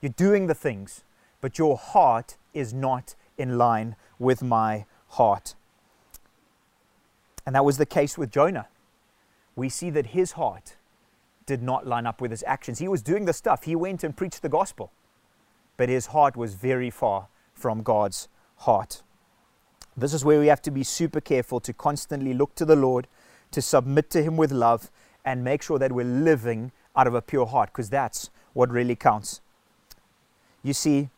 You're 0.01 0.11
doing 0.11 0.47
the 0.47 0.53
things, 0.53 1.03
but 1.41 1.57
your 1.57 1.77
heart 1.77 2.37
is 2.53 2.73
not 2.73 3.15
in 3.37 3.57
line 3.57 3.95
with 4.19 4.41
my 4.43 4.85
heart. 5.09 5.55
And 7.45 7.55
that 7.55 7.65
was 7.65 7.77
the 7.77 7.85
case 7.85 8.17
with 8.17 8.31
Jonah. 8.31 8.67
We 9.55 9.69
see 9.69 9.89
that 9.91 10.07
his 10.07 10.33
heart 10.33 10.75
did 11.45 11.61
not 11.61 11.85
line 11.85 12.07
up 12.07 12.21
with 12.21 12.31
his 12.31 12.43
actions. 12.47 12.79
He 12.79 12.87
was 12.87 13.01
doing 13.01 13.25
the 13.25 13.33
stuff, 13.33 13.63
he 13.63 13.75
went 13.75 14.03
and 14.03 14.15
preached 14.15 14.41
the 14.41 14.49
gospel, 14.49 14.91
but 15.77 15.89
his 15.89 16.07
heart 16.07 16.37
was 16.37 16.55
very 16.55 16.89
far 16.89 17.27
from 17.53 17.83
God's 17.83 18.27
heart. 18.57 19.03
This 19.95 20.13
is 20.13 20.25
where 20.25 20.39
we 20.39 20.47
have 20.47 20.61
to 20.63 20.71
be 20.71 20.83
super 20.83 21.21
careful 21.21 21.59
to 21.61 21.73
constantly 21.73 22.33
look 22.33 22.55
to 22.55 22.65
the 22.65 22.75
Lord, 22.75 23.07
to 23.51 23.61
submit 23.61 24.09
to 24.11 24.23
Him 24.23 24.37
with 24.37 24.51
love, 24.51 24.89
and 25.23 25.43
make 25.43 25.61
sure 25.61 25.79
that 25.79 25.91
we're 25.91 26.05
living 26.05 26.71
out 26.95 27.07
of 27.07 27.13
a 27.13 27.21
pure 27.21 27.45
heart, 27.45 27.69
because 27.71 27.89
that's 27.89 28.29
what 28.53 28.71
really 28.71 28.95
counts. 28.95 29.41
You 30.63 30.73
see, 30.73 31.09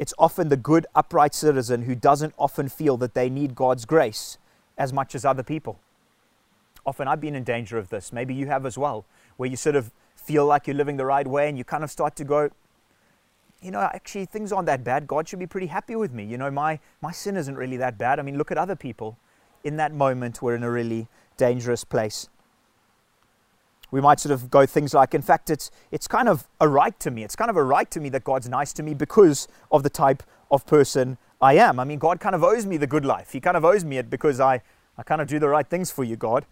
it's 0.00 0.14
often 0.18 0.48
the 0.48 0.56
good, 0.56 0.86
upright 0.94 1.34
citizen 1.34 1.82
who 1.82 1.94
doesn't 1.94 2.32
often 2.38 2.70
feel 2.70 2.96
that 2.96 3.12
they 3.12 3.28
need 3.28 3.54
God's 3.54 3.84
grace 3.84 4.38
as 4.78 4.94
much 4.94 5.14
as 5.14 5.26
other 5.26 5.42
people. 5.42 5.78
Often 6.86 7.06
I've 7.06 7.20
been 7.20 7.34
in 7.34 7.44
danger 7.44 7.76
of 7.76 7.90
this. 7.90 8.10
Maybe 8.10 8.32
you 8.32 8.46
have 8.46 8.64
as 8.64 8.78
well, 8.78 9.04
where 9.36 9.48
you 9.48 9.56
sort 9.56 9.76
of 9.76 9.92
feel 10.16 10.46
like 10.46 10.66
you're 10.66 10.74
living 10.74 10.96
the 10.96 11.04
right 11.04 11.26
way 11.26 11.50
and 11.50 11.58
you 11.58 11.64
kind 11.64 11.84
of 11.84 11.90
start 11.90 12.16
to 12.16 12.24
go, 12.24 12.48
you 13.60 13.70
know, 13.70 13.80
actually 13.80 14.24
things 14.24 14.52
aren't 14.52 14.64
that 14.66 14.82
bad. 14.82 15.06
God 15.06 15.28
should 15.28 15.38
be 15.38 15.46
pretty 15.46 15.66
happy 15.66 15.94
with 15.96 16.14
me. 16.14 16.24
You 16.24 16.38
know, 16.38 16.50
my, 16.50 16.78
my 17.02 17.12
sin 17.12 17.36
isn't 17.36 17.56
really 17.56 17.76
that 17.76 17.98
bad. 17.98 18.18
I 18.18 18.22
mean, 18.22 18.38
look 18.38 18.50
at 18.50 18.56
other 18.56 18.76
people. 18.76 19.18
In 19.64 19.76
that 19.76 19.92
moment, 19.92 20.40
we're 20.40 20.54
in 20.54 20.62
a 20.62 20.70
really 20.70 21.08
dangerous 21.36 21.84
place. 21.84 22.30
We 23.90 24.00
might 24.00 24.20
sort 24.20 24.32
of 24.32 24.50
go 24.50 24.66
things 24.66 24.94
like, 24.94 25.14
in 25.14 25.22
fact, 25.22 25.50
it's, 25.50 25.70
it's 25.90 26.06
kind 26.06 26.28
of 26.28 26.46
a 26.60 26.68
right 26.68 26.98
to 27.00 27.10
me. 27.10 27.24
It's 27.24 27.36
kind 27.36 27.50
of 27.50 27.56
a 27.56 27.64
right 27.64 27.90
to 27.90 28.00
me 28.00 28.08
that 28.10 28.24
God's 28.24 28.48
nice 28.48 28.72
to 28.74 28.82
me 28.82 28.94
because 28.94 29.48
of 29.72 29.82
the 29.82 29.90
type 29.90 30.22
of 30.50 30.66
person 30.66 31.18
I 31.40 31.54
am. 31.54 31.80
I 31.80 31.84
mean, 31.84 31.98
God 31.98 32.20
kind 32.20 32.34
of 32.34 32.44
owes 32.44 32.66
me 32.66 32.76
the 32.76 32.86
good 32.86 33.04
life. 33.04 33.32
He 33.32 33.40
kind 33.40 33.56
of 33.56 33.64
owes 33.64 33.84
me 33.84 33.98
it 33.98 34.10
because 34.10 34.40
I, 34.40 34.62
I 34.98 35.02
kind 35.02 35.20
of 35.20 35.28
do 35.28 35.38
the 35.38 35.48
right 35.48 35.66
things 35.66 35.90
for 35.90 36.04
you, 36.04 36.16
God. 36.16 36.44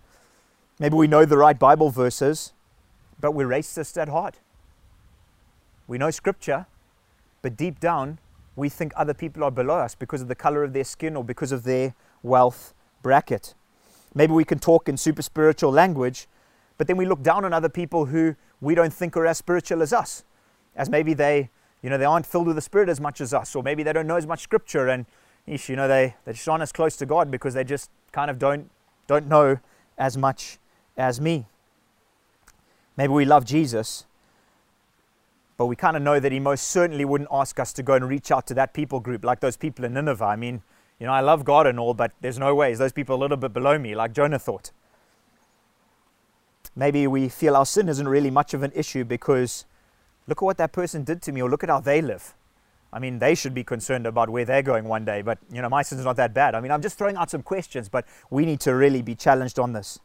Maybe 0.79 0.95
we 0.95 1.07
know 1.07 1.25
the 1.25 1.37
right 1.37 1.59
Bible 1.59 1.91
verses, 1.91 2.53
but 3.21 3.33
we're 3.33 3.49
racist 3.49 4.01
at 4.01 4.09
heart. 4.09 4.37
We 5.87 5.99
know 5.99 6.11
scripture, 6.11 6.67
but 7.43 7.57
deep 7.57 7.81
down, 7.81 8.19
we 8.57 8.69
think 8.69 8.93
other 8.97 9.15
people 9.15 9.45
are 9.45 9.51
below 9.51 9.79
us 9.79 9.95
because 9.95 10.23
of 10.23 10.29
the 10.29 10.35
color 10.35 10.65
of 10.65 10.73
their 10.73 10.85
skin 10.85 11.17
or 11.17 11.25
because 11.25 11.53
of 11.53 11.65
their 11.65 11.95
wealth 12.23 12.75
bracket. 13.03 13.55
Maybe 14.15 14.33
we 14.33 14.45
can 14.45 14.59
talk 14.59 14.89
in 14.89 14.97
super 14.97 15.23
spiritual 15.23 15.71
language, 15.71 16.27
but 16.79 16.87
then 16.87 16.97
we 16.97 17.05
look 17.05 17.23
down 17.23 17.45
on 17.45 17.53
other 17.53 17.69
people 17.69 18.07
who 18.07 18.37
we 18.61 18.75
don't 18.75 18.93
think 18.93 19.17
are 19.17 19.27
as 19.27 19.37
spiritual 19.37 19.83
as 19.83 19.93
us, 19.93 20.25
as 20.77 20.89
maybe 20.89 21.13
they, 21.13 21.51
you 21.83 21.91
know, 21.91 21.99
they 21.99 22.05
aren't 22.05 22.25
filled 22.25 22.47
with 22.47 22.57
the 22.57 22.63
Spirit 22.63 22.89
as 22.89 23.01
much 23.01 23.21
as 23.21 23.35
us, 23.35 23.55
or 23.55 23.63
maybe 23.63 23.83
they 23.83 23.93
don't 23.93 24.07
know 24.07 24.17
as 24.17 24.27
much 24.27 24.41
Scripture, 24.41 24.89
and 24.89 25.05
you 25.47 25.77
know, 25.77 25.89
they 25.89 26.15
they 26.25 26.33
just 26.33 26.49
aren't 26.49 26.63
as 26.63 26.73
close 26.73 26.97
to 26.97 27.07
God 27.07 27.31
because 27.31 27.55
they 27.55 27.65
just 27.65 27.91
kind 28.13 28.31
of 28.31 28.39
don't 28.39 28.71
don't 29.07 29.27
know 29.27 29.59
as 29.97 30.17
much 30.17 30.59
as 30.97 31.21
me. 31.21 31.47
Maybe 32.97 33.13
we 33.13 33.25
love 33.25 33.45
Jesus, 33.45 34.07
but 35.57 35.67
we 35.67 35.77
kind 35.77 35.97
of 35.97 36.03
know 36.03 36.21
that 36.21 36.33
he 36.33 36.41
most 36.41 36.69
certainly 36.69 37.05
wouldn't 37.05 37.31
ask 37.33 37.59
us 37.59 37.73
to 37.75 37.83
go 37.83 37.95
and 37.95 38.09
reach 38.09 38.31
out 38.31 38.47
to 38.49 38.55
that 38.55 38.73
people 38.75 39.01
group 39.01 39.25
like 39.25 39.41
those 39.41 39.57
people 39.57 39.85
in 39.85 39.95
Nineveh. 39.95 40.25
I 40.25 40.37
mean, 40.37 40.63
you 41.01 41.07
know, 41.07 41.13
I 41.13 41.21
love 41.21 41.45
God 41.45 41.67
and 41.67 41.79
all, 41.81 41.95
but 41.95 42.13
there's 42.21 42.39
no 42.39 42.55
ways. 42.55 42.79
Those 42.79 42.93
people 42.93 43.15
are 43.15 43.19
a 43.19 43.21
little 43.21 43.37
bit 43.37 43.53
below 43.53 43.79
me, 43.79 43.95
like 43.95 44.13
Jonah 44.13 44.39
thought. 44.39 44.71
Maybe 46.79 47.09
we 47.09 47.29
feel 47.29 47.57
our 47.57 47.67
sin 47.67 47.89
isn't 47.89 48.07
really 48.07 48.31
much 48.31 48.55
of 48.55 48.63
an 48.63 48.71
issue 48.73 49.03
because 49.03 49.65
look 50.29 50.39
at 50.39 50.45
what 50.45 50.59
that 50.59 50.71
person 50.71 51.03
did 51.03 51.21
to 51.23 51.33
me, 51.33 51.43
or 51.43 51.51
look 51.51 51.65
at 51.65 51.69
how 51.69 51.81
they 51.81 52.01
live. 52.01 52.35
I 52.93 53.01
mean, 53.01 53.19
they 53.19 53.35
should 53.35 53.53
be 53.53 53.65
concerned 53.65 54.07
about 54.07 54.31
where 54.31 54.45
they're 54.45 54.63
going 54.63 54.85
one 54.85 55.05
day, 55.05 55.21
but 55.23 55.39
you 55.53 55.61
know, 55.61 55.69
my 55.69 55.83
sin's 55.83 56.05
not 56.05 56.15
that 56.19 56.33
bad. 56.33 56.55
I 56.55 56.61
mean, 56.61 56.71
I'm 56.71 56.81
just 56.81 56.97
throwing 56.97 57.17
out 57.17 57.31
some 57.31 57.43
questions, 57.43 57.89
but 57.89 58.05
we 58.31 58.47
need 58.47 58.61
to 58.61 58.77
really 58.77 59.03
be 59.03 59.17
challenged 59.17 59.59
on 59.59 59.73
this. 59.73 59.99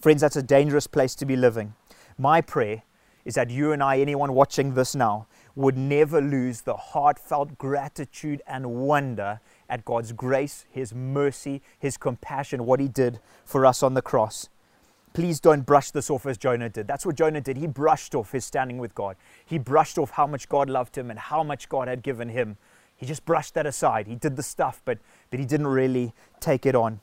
Friends, 0.00 0.20
that's 0.20 0.34
a 0.34 0.42
dangerous 0.42 0.88
place 0.88 1.14
to 1.14 1.24
be 1.24 1.36
living. 1.36 1.74
My 2.18 2.40
prayer 2.40 2.82
is 3.24 3.36
that 3.36 3.50
you 3.50 3.70
and 3.70 3.80
I, 3.80 4.00
anyone 4.00 4.32
watching 4.32 4.74
this 4.74 4.96
now, 4.96 5.28
would 5.54 5.78
never 5.78 6.20
lose 6.20 6.62
the 6.62 6.74
heartfelt 6.74 7.58
gratitude 7.58 8.42
and 8.44 8.74
wonder 8.74 9.38
at 9.68 9.84
God's 9.84 10.10
grace, 10.10 10.66
His 10.68 10.92
mercy, 10.92 11.62
His 11.78 11.96
compassion, 11.96 12.66
what 12.66 12.80
He 12.80 12.88
did 12.88 13.20
for 13.44 13.64
us 13.64 13.84
on 13.84 13.94
the 13.94 14.02
cross. 14.02 14.48
Please 15.18 15.40
don't 15.40 15.66
brush 15.66 15.90
this 15.90 16.10
off 16.10 16.26
as 16.26 16.38
Jonah 16.38 16.68
did. 16.68 16.86
That's 16.86 17.04
what 17.04 17.16
Jonah 17.16 17.40
did. 17.40 17.56
He 17.56 17.66
brushed 17.66 18.14
off 18.14 18.30
his 18.30 18.44
standing 18.44 18.78
with 18.78 18.94
God. 18.94 19.16
He 19.44 19.58
brushed 19.58 19.98
off 19.98 20.10
how 20.10 20.28
much 20.28 20.48
God 20.48 20.70
loved 20.70 20.96
him 20.96 21.10
and 21.10 21.18
how 21.18 21.42
much 21.42 21.68
God 21.68 21.88
had 21.88 22.04
given 22.04 22.28
him. 22.28 22.56
He 22.96 23.04
just 23.04 23.24
brushed 23.24 23.54
that 23.54 23.66
aside. 23.66 24.06
He 24.06 24.14
did 24.14 24.36
the 24.36 24.44
stuff, 24.44 24.80
but, 24.84 24.98
but 25.30 25.40
he 25.40 25.44
didn't 25.44 25.66
really 25.66 26.12
take 26.38 26.64
it 26.66 26.76
on 26.76 27.00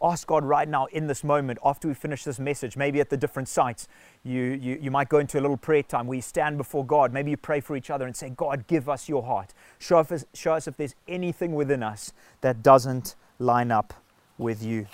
ask 0.00 0.28
God 0.28 0.44
right 0.44 0.68
now 0.68 0.86
in 0.86 1.08
this 1.08 1.24
moment, 1.24 1.58
after 1.64 1.88
we 1.88 1.94
finish 1.94 2.22
this 2.22 2.38
message, 2.38 2.76
maybe 2.76 3.00
at 3.00 3.10
the 3.10 3.16
different 3.16 3.48
sites, 3.48 3.88
you, 4.22 4.40
you, 4.40 4.78
you 4.80 4.92
might 4.92 5.08
go 5.08 5.18
into 5.18 5.40
a 5.40 5.42
little 5.42 5.56
prayer 5.56 5.82
time 5.82 6.06
where 6.06 6.14
you 6.14 6.22
stand 6.22 6.56
before 6.56 6.86
God. 6.86 7.12
Maybe 7.12 7.32
you 7.32 7.36
pray 7.36 7.58
for 7.60 7.76
each 7.76 7.90
other 7.90 8.06
and 8.06 8.14
say, 8.14 8.30
God, 8.30 8.68
give 8.68 8.88
us 8.88 9.08
your 9.08 9.24
heart. 9.24 9.54
Show 9.80 9.98
us, 9.98 10.24
show 10.34 10.52
us 10.52 10.68
if 10.68 10.76
there's 10.76 10.94
anything 11.08 11.52
within 11.52 11.82
us 11.82 12.12
that 12.42 12.62
doesn't 12.62 13.16
line 13.40 13.72
up 13.72 13.92
with 14.38 14.62
you. 14.62 14.86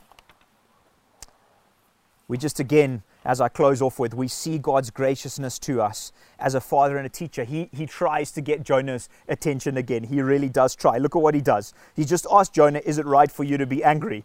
We 2.27 2.39
just 2.39 2.59
again, 2.59 3.03
as 3.25 3.41
I 3.41 3.49
close 3.49 3.83
off 3.83 3.99
with, 3.99 4.15
we 4.15 4.29
see 4.29 4.59
God's 4.59 4.91
graciousness 4.91 5.59
to 5.61 5.83
us 5.83 6.13
as 6.39 6.55
a 6.55 6.61
father 6.61 6.97
and 6.97 7.07
a 7.07 7.11
teacher. 7.11 7.45
He, 7.45 7.69
he 7.73 7.87
tries 7.87 8.33
to 8.33 8.41
get 8.41 8.63
Jonah's 8.63 9.09
attention 9.29 9.77
again. 9.77 10.05
He 10.05 10.23
really 10.23 10.49
does 10.49 10.75
try. 10.75 10.97
Look 10.99 11.15
at 11.15 11.23
what 11.23 11.35
he 11.35 11.41
does. 11.41 11.75
He 11.95 12.05
just 12.05 12.27
asked 12.31 12.55
Jonah, 12.55 12.81
Is 12.85 12.99
it 12.99 13.07
right 13.07 13.31
for 13.31 13.45
you 13.45 13.59
to 13.59 13.67
be 13.67 13.85
angry? 13.85 14.25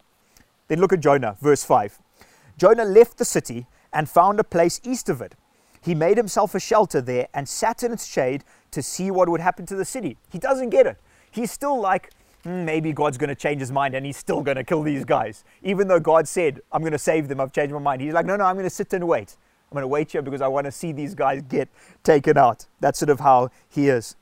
Then 0.69 0.79
look 0.79 0.93
at 0.93 1.01
Jonah, 1.01 1.35
verse 1.41 1.63
5. 1.63 1.99
Jonah 2.57 2.85
left 2.85 3.17
the 3.17 3.25
city 3.25 3.67
and 3.91 4.09
found 4.09 4.39
a 4.39 4.43
place 4.43 4.79
east 4.83 5.09
of 5.09 5.21
it. 5.21 5.35
He 5.81 5.95
made 5.95 6.17
himself 6.17 6.55
a 6.55 6.59
shelter 6.59 7.01
there 7.01 7.27
and 7.33 7.47
sat 7.47 7.83
in 7.83 7.91
its 7.91 8.05
shade 8.05 8.43
to 8.71 8.83
see 8.83 9.11
what 9.11 9.29
would 9.29 9.41
happen 9.41 9.65
to 9.67 9.75
the 9.75 9.85
city. 9.85 10.17
He 10.29 10.37
doesn't 10.37 10.69
get 10.69 10.85
it. 10.85 10.97
He's 11.31 11.51
still 11.51 11.79
like, 11.79 12.11
Hmm, 12.43 12.63
maybe 12.63 12.93
God's 12.93 13.17
going 13.17 13.29
to 13.29 13.35
change 13.35 13.59
his 13.59 13.71
mind 13.71 13.95
and 13.95 14.05
he's 14.05 14.17
still 14.17 14.41
going 14.41 14.57
to 14.57 14.63
kill 14.63 14.81
these 14.81 15.03
guys. 15.03 15.43
Even 15.61 15.87
though 15.87 15.99
God 15.99 16.27
said, 16.27 16.61
I'm 16.71 16.81
going 16.81 16.93
to 16.93 16.97
save 16.97 17.27
them, 17.27 17.41
I've 17.41 17.51
changed 17.51 17.73
my 17.73 17.79
mind. 17.79 18.01
He's 18.01 18.13
like, 18.13 18.25
no, 18.25 18.37
no, 18.37 18.45
I'm 18.45 18.55
going 18.55 18.65
to 18.65 18.69
sit 18.69 18.93
and 18.93 19.07
wait. 19.07 19.35
I'm 19.69 19.75
going 19.75 19.83
to 19.83 19.87
wait 19.87 20.11
here 20.11 20.21
because 20.21 20.41
I 20.41 20.47
want 20.47 20.65
to 20.65 20.71
see 20.71 20.91
these 20.91 21.13
guys 21.13 21.41
get 21.43 21.69
taken 22.03 22.37
out. 22.37 22.65
That's 22.79 22.97
sort 22.97 23.09
of 23.09 23.19
how 23.19 23.49
he 23.67 23.89
is. 23.89 24.15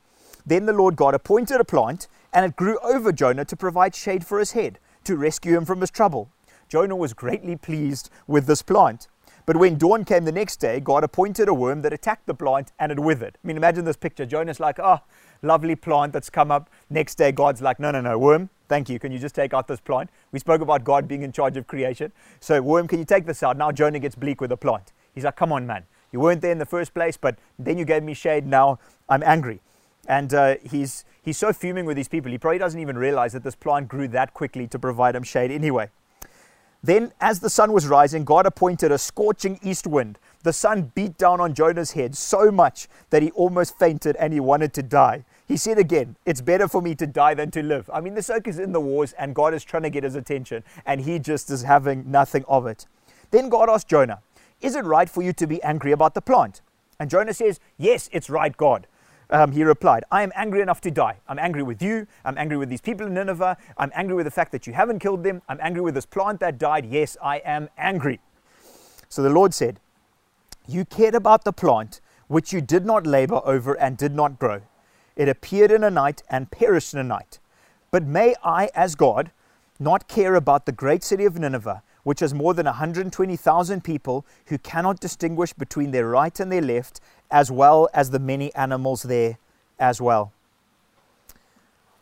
Then 0.44 0.66
the 0.66 0.72
Lord 0.72 0.96
God 0.96 1.14
appointed 1.14 1.60
a 1.60 1.64
plant 1.64 2.08
and 2.32 2.44
it 2.44 2.56
grew 2.56 2.78
over 2.80 3.12
Jonah 3.12 3.44
to 3.44 3.56
provide 3.56 3.94
shade 3.94 4.26
for 4.26 4.38
his 4.38 4.52
head, 4.52 4.78
to 5.04 5.16
rescue 5.16 5.56
him 5.56 5.64
from 5.64 5.80
his 5.80 5.90
trouble. 5.90 6.28
Jonah 6.68 6.96
was 6.96 7.14
greatly 7.14 7.56
pleased 7.56 8.10
with 8.26 8.46
this 8.46 8.62
plant. 8.62 9.08
But 9.48 9.56
when 9.56 9.78
dawn 9.78 10.04
came 10.04 10.26
the 10.26 10.30
next 10.30 10.56
day, 10.56 10.78
God 10.78 11.04
appointed 11.04 11.48
a 11.48 11.54
worm 11.54 11.80
that 11.80 11.90
attacked 11.90 12.26
the 12.26 12.34
plant 12.34 12.72
and 12.78 12.92
it 12.92 13.00
withered. 13.00 13.38
I 13.42 13.46
mean, 13.46 13.56
imagine 13.56 13.86
this 13.86 13.96
picture. 13.96 14.26
Jonah's 14.26 14.60
like, 14.60 14.78
oh, 14.78 15.00
lovely 15.40 15.74
plant 15.74 16.12
that's 16.12 16.28
come 16.28 16.50
up. 16.50 16.68
Next 16.90 17.14
day, 17.14 17.32
God's 17.32 17.62
like, 17.62 17.80
no, 17.80 17.90
no, 17.90 18.02
no, 18.02 18.18
worm, 18.18 18.50
thank 18.68 18.90
you. 18.90 18.98
Can 18.98 19.10
you 19.10 19.18
just 19.18 19.34
take 19.34 19.54
out 19.54 19.66
this 19.66 19.80
plant? 19.80 20.10
We 20.32 20.38
spoke 20.38 20.60
about 20.60 20.84
God 20.84 21.08
being 21.08 21.22
in 21.22 21.32
charge 21.32 21.56
of 21.56 21.66
creation. 21.66 22.12
So, 22.40 22.60
worm, 22.60 22.86
can 22.86 22.98
you 22.98 23.06
take 23.06 23.24
this 23.24 23.42
out? 23.42 23.56
Now, 23.56 23.72
Jonah 23.72 23.98
gets 24.00 24.14
bleak 24.14 24.42
with 24.42 24.50
the 24.50 24.58
plant. 24.58 24.92
He's 25.14 25.24
like, 25.24 25.36
come 25.36 25.50
on, 25.50 25.66
man. 25.66 25.84
You 26.12 26.20
weren't 26.20 26.42
there 26.42 26.52
in 26.52 26.58
the 26.58 26.66
first 26.66 26.92
place, 26.92 27.16
but 27.16 27.38
then 27.58 27.78
you 27.78 27.86
gave 27.86 28.02
me 28.02 28.12
shade. 28.12 28.46
Now 28.46 28.78
I'm 29.08 29.22
angry. 29.22 29.62
And 30.06 30.34
uh, 30.34 30.56
he's, 30.62 31.06
he's 31.22 31.38
so 31.38 31.54
fuming 31.54 31.86
with 31.86 31.96
these 31.96 32.08
people, 32.08 32.30
he 32.30 32.36
probably 32.36 32.58
doesn't 32.58 32.80
even 32.80 32.98
realize 32.98 33.32
that 33.32 33.44
this 33.44 33.54
plant 33.54 33.88
grew 33.88 34.08
that 34.08 34.34
quickly 34.34 34.66
to 34.66 34.78
provide 34.78 35.16
him 35.16 35.22
shade 35.22 35.50
anyway. 35.50 35.88
Then, 36.82 37.12
as 37.20 37.40
the 37.40 37.50
sun 37.50 37.72
was 37.72 37.88
rising, 37.88 38.24
God 38.24 38.46
appointed 38.46 38.92
a 38.92 38.98
scorching 38.98 39.58
east 39.62 39.86
wind. 39.86 40.18
The 40.44 40.52
sun 40.52 40.92
beat 40.94 41.18
down 41.18 41.40
on 41.40 41.54
Jonah's 41.54 41.92
head 41.92 42.16
so 42.16 42.52
much 42.52 42.86
that 43.10 43.22
he 43.22 43.32
almost 43.32 43.78
fainted 43.78 44.14
and 44.16 44.32
he 44.32 44.38
wanted 44.38 44.72
to 44.74 44.82
die. 44.82 45.24
He 45.46 45.56
said 45.56 45.78
again, 45.78 46.14
It's 46.24 46.40
better 46.40 46.68
for 46.68 46.80
me 46.80 46.94
to 46.94 47.06
die 47.06 47.34
than 47.34 47.50
to 47.52 47.62
live. 47.62 47.90
I 47.92 48.00
mean, 48.00 48.14
the 48.14 48.22
circus 48.22 48.56
is 48.56 48.60
in 48.60 48.72
the 48.72 48.80
wars 48.80 49.12
and 49.18 49.34
God 49.34 49.54
is 49.54 49.64
trying 49.64 49.82
to 49.82 49.90
get 49.90 50.04
his 50.04 50.14
attention, 50.14 50.62
and 50.86 51.00
he 51.00 51.18
just 51.18 51.50
is 51.50 51.62
having 51.62 52.10
nothing 52.10 52.44
of 52.46 52.66
it. 52.66 52.86
Then 53.30 53.48
God 53.48 53.68
asked 53.68 53.88
Jonah, 53.88 54.20
Is 54.60 54.76
it 54.76 54.84
right 54.84 55.10
for 55.10 55.22
you 55.22 55.32
to 55.32 55.46
be 55.46 55.62
angry 55.64 55.90
about 55.90 56.14
the 56.14 56.20
plant? 56.20 56.60
And 57.00 57.10
Jonah 57.10 57.34
says, 57.34 57.58
Yes, 57.76 58.08
it's 58.12 58.30
right, 58.30 58.56
God. 58.56 58.86
Um, 59.30 59.52
he 59.52 59.62
replied, 59.62 60.04
I 60.10 60.22
am 60.22 60.32
angry 60.34 60.62
enough 60.62 60.80
to 60.82 60.90
die. 60.90 61.18
I'm 61.28 61.38
angry 61.38 61.62
with 61.62 61.82
you. 61.82 62.06
I'm 62.24 62.38
angry 62.38 62.56
with 62.56 62.70
these 62.70 62.80
people 62.80 63.06
in 63.06 63.14
Nineveh. 63.14 63.58
I'm 63.76 63.92
angry 63.94 64.14
with 64.14 64.24
the 64.24 64.30
fact 64.30 64.52
that 64.52 64.66
you 64.66 64.72
haven't 64.72 65.00
killed 65.00 65.22
them. 65.22 65.42
I'm 65.48 65.58
angry 65.60 65.82
with 65.82 65.94
this 65.94 66.06
plant 66.06 66.40
that 66.40 66.58
died. 66.58 66.86
Yes, 66.86 67.16
I 67.22 67.38
am 67.38 67.68
angry. 67.76 68.20
So 69.08 69.22
the 69.22 69.30
Lord 69.30 69.52
said, 69.52 69.80
You 70.66 70.84
cared 70.84 71.14
about 71.14 71.44
the 71.44 71.52
plant 71.52 72.00
which 72.28 72.52
you 72.52 72.60
did 72.60 72.86
not 72.86 73.06
labor 73.06 73.40
over 73.44 73.74
and 73.74 73.96
did 73.96 74.14
not 74.14 74.38
grow. 74.38 74.62
It 75.16 75.28
appeared 75.28 75.72
in 75.72 75.82
a 75.82 75.90
night 75.90 76.22
and 76.30 76.50
perished 76.50 76.94
in 76.94 77.00
a 77.00 77.04
night. 77.04 77.38
But 77.90 78.04
may 78.04 78.34
I, 78.44 78.70
as 78.74 78.94
God, 78.94 79.32
not 79.80 80.08
care 80.08 80.34
about 80.34 80.66
the 80.66 80.72
great 80.72 81.02
city 81.02 81.24
of 81.24 81.38
Nineveh, 81.38 81.82
which 82.02 82.20
has 82.20 82.32
more 82.32 82.54
than 82.54 82.66
120,000 82.66 83.84
people 83.84 84.26
who 84.46 84.58
cannot 84.58 85.00
distinguish 85.00 85.52
between 85.52 85.90
their 85.90 86.08
right 86.08 86.38
and 86.38 86.52
their 86.52 86.62
left, 86.62 87.00
as 87.30 87.50
well 87.50 87.88
as 87.92 88.10
the 88.10 88.18
many 88.18 88.54
animals 88.54 89.02
there 89.02 89.38
as 89.78 90.00
well. 90.00 90.32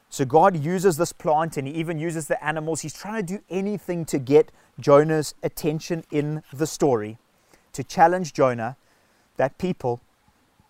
So 0.09 0.25
God 0.25 0.57
uses 0.57 0.97
this 0.97 1.13
plant 1.13 1.57
and 1.57 1.67
he 1.67 1.75
even 1.75 1.99
uses 1.99 2.29
the 2.29 2.43
animals. 2.43 2.81
He's 2.81 2.95
trying 2.95 3.27
to 3.27 3.39
do 3.39 3.43
anything 3.51 4.05
to 4.07 4.19
get 4.19 4.53
Jonah's 4.79 5.35
attention 5.43 6.05
in 6.11 6.43
the 6.53 6.67
story, 6.67 7.19
to 7.73 7.83
challenge 7.83 8.33
Jonah 8.33 8.77
that 9.37 9.59
people, 9.59 10.01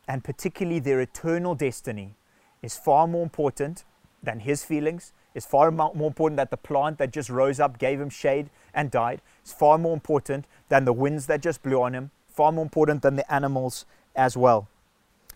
and 0.08 0.24
particularly 0.24 0.80
their 0.80 1.00
eternal 1.00 1.54
destiny, 1.54 2.14
is 2.62 2.76
far 2.76 3.06
more 3.06 3.22
important 3.22 3.84
than 4.22 4.40
his 4.40 4.64
feelings, 4.64 5.12
It's 5.36 5.44
far 5.44 5.70
more 5.70 5.92
important 5.92 6.38
that 6.38 6.50
the 6.50 6.56
plant 6.56 6.96
that 6.96 7.12
just 7.12 7.28
rose 7.28 7.60
up, 7.60 7.78
gave 7.78 8.00
him 8.00 8.08
shade, 8.08 8.48
and 8.72 8.90
died. 8.90 9.20
It's 9.42 9.52
far 9.52 9.76
more 9.76 9.92
important 9.92 10.46
than 10.70 10.86
the 10.86 10.94
winds 10.94 11.26
that 11.26 11.42
just 11.42 11.62
blew 11.62 11.82
on 11.82 11.92
him, 11.92 12.10
far 12.26 12.52
more 12.52 12.62
important 12.62 13.02
than 13.02 13.16
the 13.16 13.30
animals 13.30 13.84
as 14.16 14.36
well. 14.36 14.68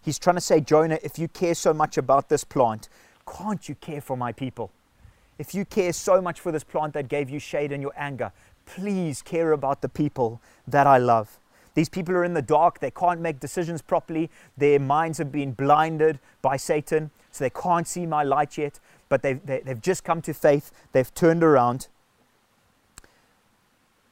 He's 0.03 0.19
trying 0.19 0.37
to 0.37 0.41
say, 0.41 0.61
Jonah, 0.61 0.99
if 1.03 1.19
you 1.19 1.29
care 1.29 1.55
so 1.55 1.75
much 1.75 1.99
about 1.99 2.29
this 2.29 2.45
plant, 2.45 2.89
can't 3.27 3.69
you 3.69 3.75
care 3.77 4.01
for 4.01 4.17
my 4.17 4.33
people? 4.33 4.71
If 5.39 5.55
you 5.55 5.65
care 5.65 5.93
so 5.93 6.21
much 6.21 6.41
for 6.41 6.53
this 6.53 6.65
plant 6.65 6.95
that 6.95 7.09
gave 7.09 7.31
you 7.31 7.39
shade 7.39 7.73
in 7.73 7.81
your 7.81 7.93
anger, 7.97 8.33
please 8.67 9.23
care 9.23 9.53
about 9.53 9.81
the 9.81 9.89
people 9.89 10.41
that 10.67 10.87
I 10.87 10.99
love. 10.99 11.39
These 11.75 11.89
people 11.89 12.15
are 12.15 12.25
in 12.25 12.35
the 12.35 12.43
dark. 12.43 12.81
They 12.81 12.91
can't 12.91 13.21
make 13.21 13.41
decisions 13.41 13.81
properly. 13.81 14.31
Their 14.57 14.79
minds 14.79 15.19
have 15.19 15.31
been 15.31 15.53
blinded 15.53 16.19
by 16.43 16.57
Satan, 16.57 17.11
so 17.31 17.45
they 17.45 17.51
can't 17.51 17.87
see 17.87 18.07
my 18.07 18.23
light 18.23 18.59
yet. 18.59 18.81
But 19.09 19.23
they've, 19.23 19.45
they, 19.45 19.55
have 19.55 19.65
they 19.65 19.71
have 19.71 19.81
just 19.81 20.05
come 20.05 20.21
to 20.23 20.35
faith. 20.35 20.73
They've 20.93 21.15
turned 21.15 21.43
around. 21.45 21.89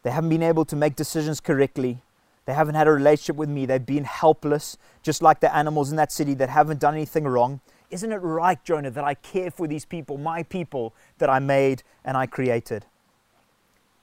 They 0.02 0.10
haven't 0.10 0.30
been 0.30 0.42
able 0.42 0.64
to 0.66 0.76
make 0.76 0.96
decisions 0.96 1.40
correctly. 1.40 2.02
They 2.48 2.54
haven't 2.54 2.76
had 2.76 2.88
a 2.88 2.92
relationship 2.92 3.36
with 3.36 3.50
me. 3.50 3.66
They've 3.66 3.84
been 3.84 4.04
helpless, 4.04 4.78
just 5.02 5.20
like 5.20 5.40
the 5.40 5.54
animals 5.54 5.90
in 5.90 5.96
that 5.96 6.10
city 6.10 6.32
that 6.32 6.48
haven't 6.48 6.80
done 6.80 6.94
anything 6.94 7.24
wrong. 7.24 7.60
Isn't 7.90 8.10
it 8.10 8.22
right, 8.22 8.58
Jonah, 8.64 8.90
that 8.90 9.04
I 9.04 9.12
care 9.12 9.50
for 9.50 9.66
these 9.66 9.84
people, 9.84 10.16
my 10.16 10.44
people 10.44 10.94
that 11.18 11.28
I 11.28 11.40
made 11.40 11.82
and 12.06 12.16
I 12.16 12.24
created? 12.24 12.86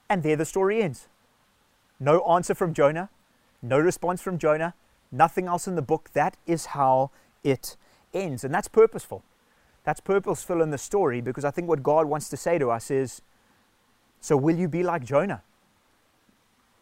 And 0.07 0.21
there 0.21 0.35
the 0.35 0.45
story 0.45 0.83
ends. 0.83 1.07
No 1.99 2.21
answer 2.25 2.53
from 2.53 2.75
Jonah, 2.75 3.09
no 3.63 3.79
response 3.79 4.21
from 4.21 4.37
Jonah, 4.37 4.75
nothing 5.11 5.47
else 5.47 5.67
in 5.67 5.73
the 5.73 5.81
book. 5.81 6.11
That 6.13 6.37
is 6.45 6.67
how 6.67 7.09
it 7.43 7.75
ends. 8.13 8.43
And 8.43 8.53
that's 8.53 8.67
purposeful. 8.67 9.23
That's 9.85 10.01
purposeful 10.01 10.61
in 10.61 10.69
the 10.69 10.77
story 10.77 11.19
because 11.19 11.45
I 11.45 11.49
think 11.49 11.67
what 11.67 11.81
God 11.81 12.05
wants 12.05 12.29
to 12.29 12.37
say 12.37 12.59
to 12.59 12.69
us 12.69 12.91
is 12.91 13.23
so 14.21 14.37
will 14.37 14.55
you 14.55 14.67
be 14.67 14.83
like 14.83 15.03
Jonah? 15.03 15.41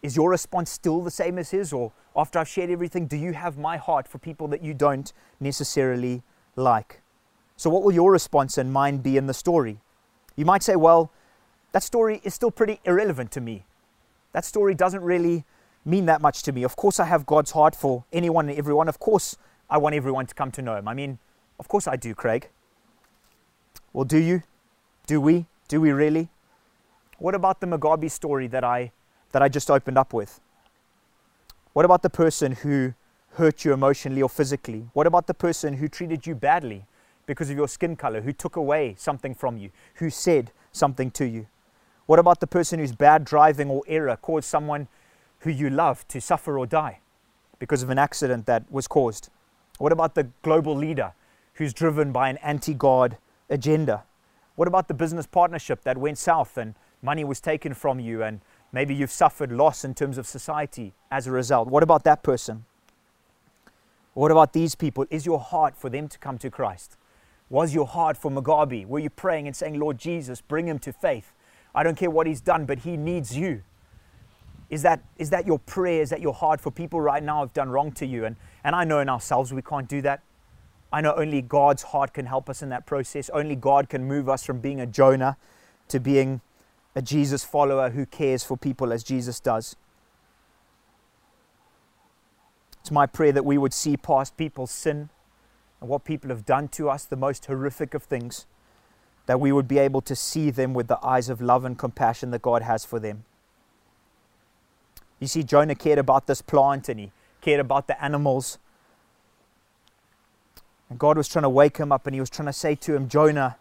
Is 0.04 0.18
your 0.18 0.30
response 0.30 0.70
still 0.70 1.02
the 1.02 1.10
same 1.10 1.39
as 1.39 1.52
his? 1.52 1.72
Or 1.72 1.94
after 2.16 2.38
I've 2.38 2.48
shared 2.50 2.70
everything, 2.70 3.08
do 3.08 3.16
you 3.16 3.32
have 3.32 3.58
my 3.58 3.78
heart 3.78 4.06
for 4.08 4.18
people 4.20 4.50
that 4.50 4.62
you 4.62 4.74
don't 4.74 5.12
necessarily 5.39 6.22
like? 6.58 7.02
So, 7.56 7.70
what 7.70 7.84
will 7.84 7.94
your 7.94 8.12
response 8.12 8.58
and 8.58 8.72
mine 8.72 8.98
be 8.98 9.16
in 9.16 9.28
the 9.28 9.34
story? 9.34 9.80
You 10.36 10.44
might 10.44 10.62
say, 10.62 10.76
well, 10.76 11.12
that 11.72 11.84
story 11.84 12.20
is 12.24 12.34
still 12.34 12.52
pretty 12.52 12.82
irrelevant 12.84 13.32
to 13.32 13.42
me. 13.42 13.66
That 14.34 14.44
story 14.44 14.76
doesn't 14.76 15.02
really 15.02 15.46
mean 15.86 16.06
that 16.08 16.22
much 16.22 16.44
to 16.44 16.52
me. 16.52 16.63
Of 16.63 16.76
course, 16.76 17.00
I 17.00 17.06
have 17.06 17.26
God's 17.26 17.52
heart 17.52 17.76
for 17.76 18.04
anyone 18.12 18.50
and 18.50 18.58
everyone. 18.58 18.89
Of 18.89 19.00
course, 19.00 19.38
I 19.70 19.78
want 19.78 19.96
everyone 19.96 20.26
to 20.26 20.36
come 20.36 20.52
to 20.52 20.62
know 20.62 20.76
Him. 20.76 20.88
I 20.88 20.94
mean, 20.94 21.18
of 21.60 21.68
course 21.70 21.88
I 21.88 21.96
do, 21.96 22.13
Craig. 22.13 22.50
Well, 23.94 24.06
do 24.06 24.18
you? 24.18 24.44
Do 25.08 25.22
we? 25.22 25.46
Do 25.68 25.80
we 25.80 25.92
really? 25.92 26.30
What 27.20 27.36
about 27.36 27.62
the 27.62 27.68
Mugabe 27.68 28.12
story 28.12 28.48
that 28.48 28.63
I 28.63 28.92
that 29.34 29.41
I 29.41 29.50
just 29.50 29.69
opened 29.69 29.98
up 29.98 30.13
with? 30.13 30.39
What 31.74 31.86
about 31.86 32.02
the 32.04 32.10
person 32.10 32.54
who 32.54 32.93
hurt 33.34 33.65
you 33.65 33.74
emotionally 33.74 34.22
or 34.22 34.30
physically? 34.30 34.88
What 34.93 35.08
about 35.08 35.28
the 35.28 35.34
person 35.34 35.74
who 35.74 35.88
treated 35.88 36.26
you 36.26 36.36
badly 36.36 36.86
because 37.26 37.50
of 37.50 37.58
your 37.58 37.67
skin 37.67 37.96
color, 37.96 38.22
who 38.22 38.32
took 38.32 38.56
away 38.56 38.96
something 38.98 39.34
from 39.34 39.58
you, 39.58 39.72
who 39.96 40.10
said 40.10 40.52
something 40.72 41.12
to 41.12 41.26
you? 41.26 41.48
What 42.06 42.19
about 42.19 42.39
the 42.39 42.48
person 42.48 42.80
whose 42.80 42.91
bad 42.91 43.26
driving 43.26 43.69
or 43.69 43.84
error 43.88 44.17
caused 44.17 44.46
someone 44.46 44.88
who 45.39 45.50
you 45.50 45.69
love 45.69 46.08
to 46.10 46.22
suffer 46.22 46.58
or 46.58 46.65
die 46.65 47.00
because 47.60 47.82
of 47.82 47.89
an 47.89 47.98
accident 47.98 48.46
that 48.46 48.72
was 48.72 48.88
caused? 48.88 49.30
What 49.80 49.91
about 49.91 50.15
the 50.15 50.28
global 50.43 50.76
leader 50.76 51.13
who's 51.56 51.74
driven 51.74 52.12
by 52.12 52.30
an 52.30 52.38
anti 52.38 52.74
God 52.74 53.17
agenda? 53.50 54.04
What 54.56 54.67
about 54.67 54.88
the 54.88 54.93
business 54.93 55.26
partnership 55.26 55.84
that 55.84 55.98
went 55.98 56.19
south 56.19 56.58
and 56.58 56.76
money 57.02 57.24
was 57.24 57.41
taken 57.41 57.74
from 57.74 58.00
you 58.00 58.22
and 58.22 58.41
Maybe 58.74 58.96
you've 58.96 59.12
suffered 59.12 59.52
loss 59.52 59.86
in 59.86 59.94
terms 59.94 60.18
of 60.18 60.26
society 60.26 60.94
as 61.12 61.28
a 61.28 61.32
result. 61.32 61.68
What 61.70 61.84
about 61.84 62.04
that 62.06 62.24
person? 62.24 62.66
What 64.16 64.32
about 64.32 64.52
these 64.52 64.74
people? 64.74 65.06
Is 65.12 65.26
your 65.26 65.40
heart 65.40 65.78
for 65.78 65.90
them 65.90 66.08
to 66.08 66.18
come 66.18 66.40
to 66.40 66.50
Christ? 66.50 66.98
Was 67.50 67.74
your 67.74 67.86
heart 67.86 68.18
for 68.18 68.32
Mugabe? 68.32 68.88
Were 68.88 69.00
you 69.00 69.12
praying 69.12 69.46
and 69.46 69.56
saying, 69.56 69.80
Lord 69.80 70.00
Jesus, 70.00 70.42
bring 70.42 70.68
him 70.68 70.80
to 70.80 70.92
faith? 70.92 71.34
I 71.76 71.84
don't 71.84 71.96
care 71.96 72.10
what 72.10 72.26
he's 72.26 72.42
done, 72.42 72.66
but 72.66 72.80
he 72.80 72.98
needs 72.98 73.38
you. 73.38 73.62
Is 74.72 74.82
that, 74.82 75.04
is 75.18 75.30
that 75.30 75.46
your 75.46 75.60
prayer? 75.60 76.02
Is 76.02 76.10
that 76.10 76.22
your 76.22 76.34
heart 76.34 76.60
for 76.60 76.72
people 76.72 77.00
right 77.00 77.22
now 77.22 77.42
who've 77.42 77.54
done 77.54 77.70
wrong 77.70 77.92
to 77.94 78.08
you? 78.08 78.26
And, 78.26 78.36
and 78.64 78.76
I 78.76 78.86
know 78.86 79.00
in 79.00 79.10
ourselves 79.10 79.54
we 79.54 79.62
can't 79.62 79.88
do 79.88 80.02
that. 80.02 80.22
I 80.92 81.02
know 81.02 81.14
only 81.16 81.42
God's 81.42 81.84
heart 81.84 82.14
can 82.14 82.26
help 82.26 82.50
us 82.50 82.64
in 82.64 82.70
that 82.70 82.88
process. 82.88 83.30
Only 83.30 83.56
God 83.56 83.90
can 83.90 84.04
move 84.06 84.30
us 84.30 84.44
from 84.44 84.60
being 84.60 84.80
a 84.80 84.88
Jonah 84.88 85.38
to 85.90 86.00
being 86.00 86.42
a 86.95 87.01
Jesus 87.01 87.43
follower 87.43 87.89
who 87.91 88.06
cares 88.06 88.43
for 88.43 88.58
people 88.58 88.93
as 88.93 89.03
Jesus 89.03 89.39
does. 89.39 89.75
It's 92.82 92.91
my 92.91 93.06
prayer 93.06 93.32
that 93.32 93.45
we 93.45 93.58
would 93.58 93.73
see 93.73 93.95
past 93.95 94.36
people's 94.36 94.71
sin 94.71 95.10
and 95.79 95.89
what 95.89 96.03
people 96.03 96.29
have 96.29 96.45
done 96.45 96.67
to 96.69 96.89
us, 96.89 97.06
the 97.06 97.15
most 97.15 97.45
horrific 97.45 97.93
of 97.93 98.03
things, 98.03 98.45
that 99.25 99.39
we 99.39 99.51
would 99.51 99.67
be 99.67 99.79
able 99.79 100.01
to 100.01 100.15
see 100.15 100.51
them 100.51 100.73
with 100.73 100.88
the 100.88 100.99
eyes 101.03 101.29
of 101.29 101.41
love 101.41 101.63
and 101.65 101.77
compassion 101.77 102.32
that 102.32 102.41
God 102.41 102.62
has 102.62 102.84
for 102.84 102.99
them. 102.99 103.23
You 105.19 105.27
see, 105.27 105.43
Jonah 105.43 105.75
cared 105.75 105.99
about 105.99 106.27
this 106.27 106.41
plant 106.41 106.89
and 106.89 106.99
he 106.99 107.12
cared 107.41 107.62
about 107.62 107.88
the 107.88 108.03
animals. 108.03 108.60
And 110.89 110.99
God 110.99 111.17
was 111.17 111.29
trying 111.29 111.43
to 111.43 111.49
wake 111.49 111.77
him 111.77 111.93
up 111.93 112.06
and 112.06 112.13
he 112.13 112.19
was 112.19 112.29
trying 112.29 112.47
to 112.47 112.53
say 112.53 112.75
to 112.75 112.95
him, 112.95 113.08
Jonah, 113.08 113.56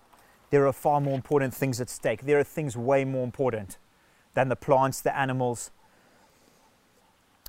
there 0.52 0.66
are 0.66 0.72
far 0.72 1.00
more 1.00 1.14
important 1.14 1.54
things 1.54 1.80
at 1.80 1.88
stake. 1.88 2.26
There 2.26 2.38
are 2.38 2.44
things 2.44 2.76
way 2.76 3.06
more 3.06 3.24
important 3.24 3.78
than 4.34 4.50
the 4.50 4.54
plants, 4.54 5.00
the 5.00 5.16
animals. 5.16 5.70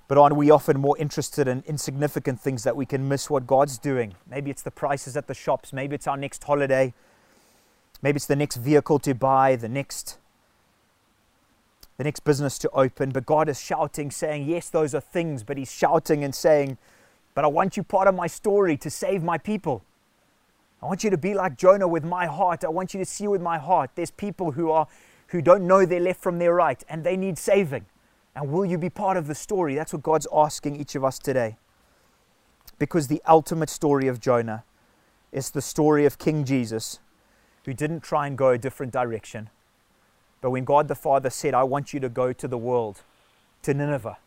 But 0.08 0.18
aren't 0.18 0.38
we 0.38 0.50
often 0.50 0.80
more 0.80 0.98
interested 0.98 1.46
in 1.50 1.66
insignificant 1.68 2.40
things 2.40 2.64
that 2.64 2.78
we 2.78 2.86
can 2.86 3.10
miss 3.10 3.30
what 3.30 3.46
God's 3.46 3.78
doing? 3.78 4.16
Maybe 4.26 4.50
it's 4.50 4.62
the 4.62 4.72
prices 4.72 5.18
at 5.18 5.28
the 5.28 5.34
shops, 5.34 5.74
maybe 5.74 5.96
it's 5.96 6.08
our 6.08 6.16
next 6.16 6.46
holiday, 6.46 6.94
maybe 8.02 8.16
it's 8.16 8.26
the 8.26 8.38
next 8.38 8.56
vehicle 8.56 9.00
to 9.00 9.14
buy, 9.14 9.58
the 9.58 9.70
next 9.70 10.18
the 11.98 12.06
next 12.06 12.22
business 12.22 12.58
to 12.60 12.70
open. 12.70 13.10
But 13.10 13.26
God 13.26 13.50
is 13.50 13.60
shouting, 13.60 14.12
saying, 14.12 14.48
Yes, 14.48 14.70
those 14.70 14.96
are 14.96 15.02
things, 15.02 15.44
but 15.44 15.58
He's 15.58 15.72
shouting 15.72 16.24
and 16.24 16.34
saying, 16.34 16.78
But 17.36 17.44
I 17.44 17.48
want 17.48 17.76
you 17.76 17.84
part 17.84 18.08
of 18.08 18.16
my 18.16 18.28
story 18.28 18.78
to 18.78 18.90
save 18.90 19.24
my 19.24 19.38
people. 19.38 19.84
I 20.84 20.86
want 20.86 21.02
you 21.02 21.10
to 21.12 21.18
be 21.18 21.34
like 21.34 21.56
Jonah 21.56 21.88
with 21.88 22.04
my 22.04 22.26
heart. 22.26 22.66
I 22.66 22.70
want 22.70 22.94
you 22.94 23.00
to 23.00 23.06
see 23.06 23.26
with 23.26 23.42
my 23.42 23.58
heart. 23.58 23.92
There's 23.96 24.12
people 24.12 24.52
who 24.52 24.70
are 24.70 24.86
who 25.28 25.42
don't 25.42 25.66
know 25.66 25.86
their 25.86 26.02
left 26.02 26.22
from 26.22 26.40
their 26.40 26.54
right 26.54 26.84
and 26.90 27.06
they 27.06 27.16
need 27.16 27.38
saving. 27.38 27.86
And 28.36 28.52
will 28.52 28.66
you 28.66 28.78
be 28.78 28.90
part 28.90 29.16
of 29.16 29.28
the 29.28 29.34
story? 29.34 29.76
That's 29.76 29.94
what 29.94 30.04
God's 30.04 30.28
asking 30.34 30.76
each 30.76 30.96
of 30.96 31.06
us 31.06 31.20
today. 31.20 31.56
Because 32.80 33.08
the 33.08 33.22
ultimate 33.26 33.70
story 33.70 34.10
of 34.10 34.20
Jonah 34.20 34.66
is 35.32 35.52
the 35.52 35.62
story 35.62 36.06
of 36.06 36.18
King 36.18 36.44
Jesus, 36.44 37.00
who 37.64 37.74
didn't 37.74 38.02
try 38.02 38.28
and 38.28 38.38
go 38.38 38.50
a 38.50 38.58
different 38.58 38.92
direction. 38.92 39.50
But 40.42 40.52
when 40.52 40.66
God 40.66 40.90
the 40.90 40.96
Father 40.96 41.30
said, 41.30 41.54
I 41.54 41.64
want 41.64 41.94
you 41.94 42.02
to 42.02 42.10
go 42.10 42.34
to 42.34 42.48
the 42.48 42.58
world, 42.58 43.04
to 43.62 43.74
Nineveh, 43.74 44.18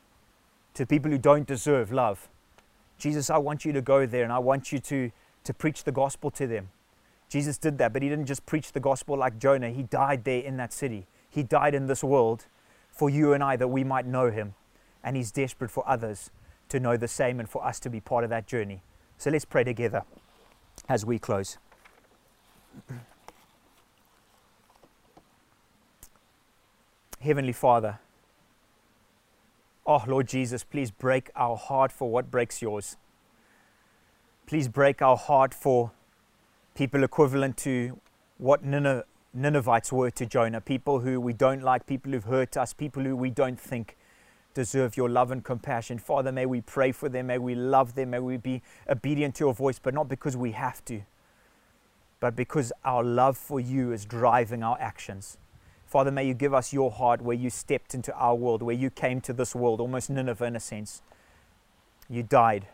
to 0.72 0.86
people 0.86 1.10
who 1.10 1.18
don't 1.18 1.46
deserve 1.46 1.92
love, 1.92 2.28
Jesus, 2.96 3.28
I 3.28 3.36
want 3.36 3.66
you 3.66 3.72
to 3.72 3.82
go 3.82 4.06
there 4.06 4.24
and 4.24 4.32
I 4.32 4.38
want 4.38 4.72
you 4.72 4.78
to 4.78 5.12
to 5.46 5.54
preach 5.54 5.85
the 5.85 5.92
gospel 5.92 6.30
to 6.32 6.46
them. 6.46 6.68
Jesus 7.28 7.59
did 7.59 7.78
that, 7.78 7.92
but 7.92 8.02
he 8.02 8.09
didn't 8.09 8.26
just 8.26 8.46
preach 8.46 8.72
the 8.72 8.80
gospel 8.80 9.16
like 9.16 9.38
Jonah. 9.38 9.70
He 9.70 9.85
died 9.85 10.24
there 10.24 10.40
in 10.40 10.56
that 10.59 10.72
city. 10.72 11.06
He 11.28 11.42
died 11.42 11.74
in 11.74 11.87
this 11.87 12.04
world 12.04 12.46
for 12.90 13.11
you 13.11 13.32
and 13.32 13.42
I 13.42 13.56
that 13.56 13.68
we 13.68 13.85
might 13.85 14.06
know 14.06 14.30
him. 14.30 14.54
And 15.02 15.16
he's 15.16 15.30
desperate 15.30 15.70
for 15.70 15.82
others 15.88 16.30
to 16.68 16.80
know 16.80 16.96
the 16.96 17.09
same 17.09 17.38
and 17.40 17.48
for 17.48 17.64
us 17.64 17.80
to 17.80 17.90
be 17.90 18.00
part 18.00 18.24
of 18.24 18.30
that 18.30 18.46
journey. 18.46 18.82
So 19.18 19.30
let's 19.30 19.44
pray 19.44 19.64
together 19.64 20.02
as 20.88 21.04
we 21.04 21.18
close. 21.18 21.59
Heavenly 27.20 27.52
Father, 27.52 27.98
oh 29.87 30.04
Lord 30.06 30.28
Jesus, 30.28 30.64
please 30.64 30.90
break 30.90 31.30
our 31.35 31.56
heart 31.56 31.90
for 31.90 32.11
what 32.11 32.30
breaks 32.30 32.61
yours. 32.62 32.96
Please 34.46 34.68
break 34.68 35.02
our 35.02 35.16
heart 35.16 35.52
for 35.52 35.90
people 36.76 37.02
equivalent 37.02 37.56
to 37.56 37.98
what 38.38 38.64
Ninevites 38.64 39.92
were 39.92 40.12
to 40.12 40.24
Jonah, 40.24 40.61
people 40.61 41.00
who 41.00 41.20
we 41.20 41.32
don't 41.32 41.64
like, 41.64 41.85
people 41.85 42.12
who've 42.12 42.22
hurt 42.22 42.56
us, 42.56 42.72
people 42.72 43.02
who 43.02 43.16
we 43.16 43.28
don't 43.28 43.59
think 43.59 43.96
deserve 44.54 44.96
your 44.96 45.09
love 45.09 45.32
and 45.32 45.42
compassion. 45.42 45.98
Father, 45.98 46.30
may 46.30 46.46
we 46.46 46.61
pray 46.61 46.92
for 46.92 47.09
them, 47.09 47.26
may 47.26 47.38
we 47.38 47.56
love 47.56 47.96
them, 47.96 48.11
may 48.11 48.20
we 48.20 48.37
be 48.37 48.62
obedient 48.88 49.35
to 49.35 49.46
your 49.46 49.52
voice, 49.52 49.80
but 49.80 49.92
not 49.92 50.09
because 50.09 50.37
we 50.37 50.52
have 50.52 50.85
to, 50.85 51.02
but 52.20 52.37
because 52.37 52.72
our 52.85 53.02
love 53.02 53.37
for 53.37 53.59
you 53.59 53.90
is 53.90 54.04
driving 54.04 54.62
our 54.62 54.78
actions. 54.80 55.38
Father, 55.87 56.12
may 56.12 56.24
you 56.24 56.35
give 56.35 56.54
us 56.54 56.72
your 56.72 56.92
heart 56.92 57.20
where 57.20 57.37
you 57.37 57.50
stepped 57.50 57.94
into 57.94 58.14
our 58.14 58.37
world, 58.37 58.62
where 58.62 58.76
you 58.76 58.90
came 58.90 59.20
to 59.22 59.32
this 59.32 59.56
world, 59.56 59.80
almost 59.80 60.09
Nineveh 60.09 60.44
in 60.44 60.54
a 60.54 60.61
sense. 60.61 61.02
You 62.09 62.22
died 62.22 62.68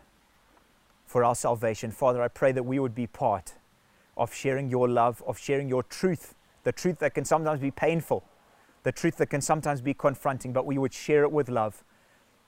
for 1.13 1.23
our 1.23 1.35
salvation. 1.35 1.91
Father, 1.91 2.23
I 2.23 2.27
pray 2.27 2.51
that 2.53 2.63
we 2.63 2.79
would 2.79 2.95
be 2.95 3.05
part 3.05 3.53
of 4.17 4.33
sharing 4.33 4.71
your 4.71 4.89
love, 4.89 5.21
of 5.27 5.37
sharing 5.37 5.69
your 5.69 5.83
truth 5.83 6.33
the 6.63 6.71
truth 6.71 6.97
that 6.99 7.13
can 7.13 7.23
sometimes 7.23 7.59
be 7.59 7.69
painful, 7.69 8.23
the 8.81 8.91
truth 8.91 9.17
that 9.17 9.27
can 9.27 9.41
sometimes 9.41 9.79
be 9.79 9.93
confronting, 9.93 10.53
but 10.53 10.65
we 10.65 10.79
would 10.79 10.93
share 10.93 11.21
it 11.23 11.31
with 11.31 11.49
love 11.49 11.83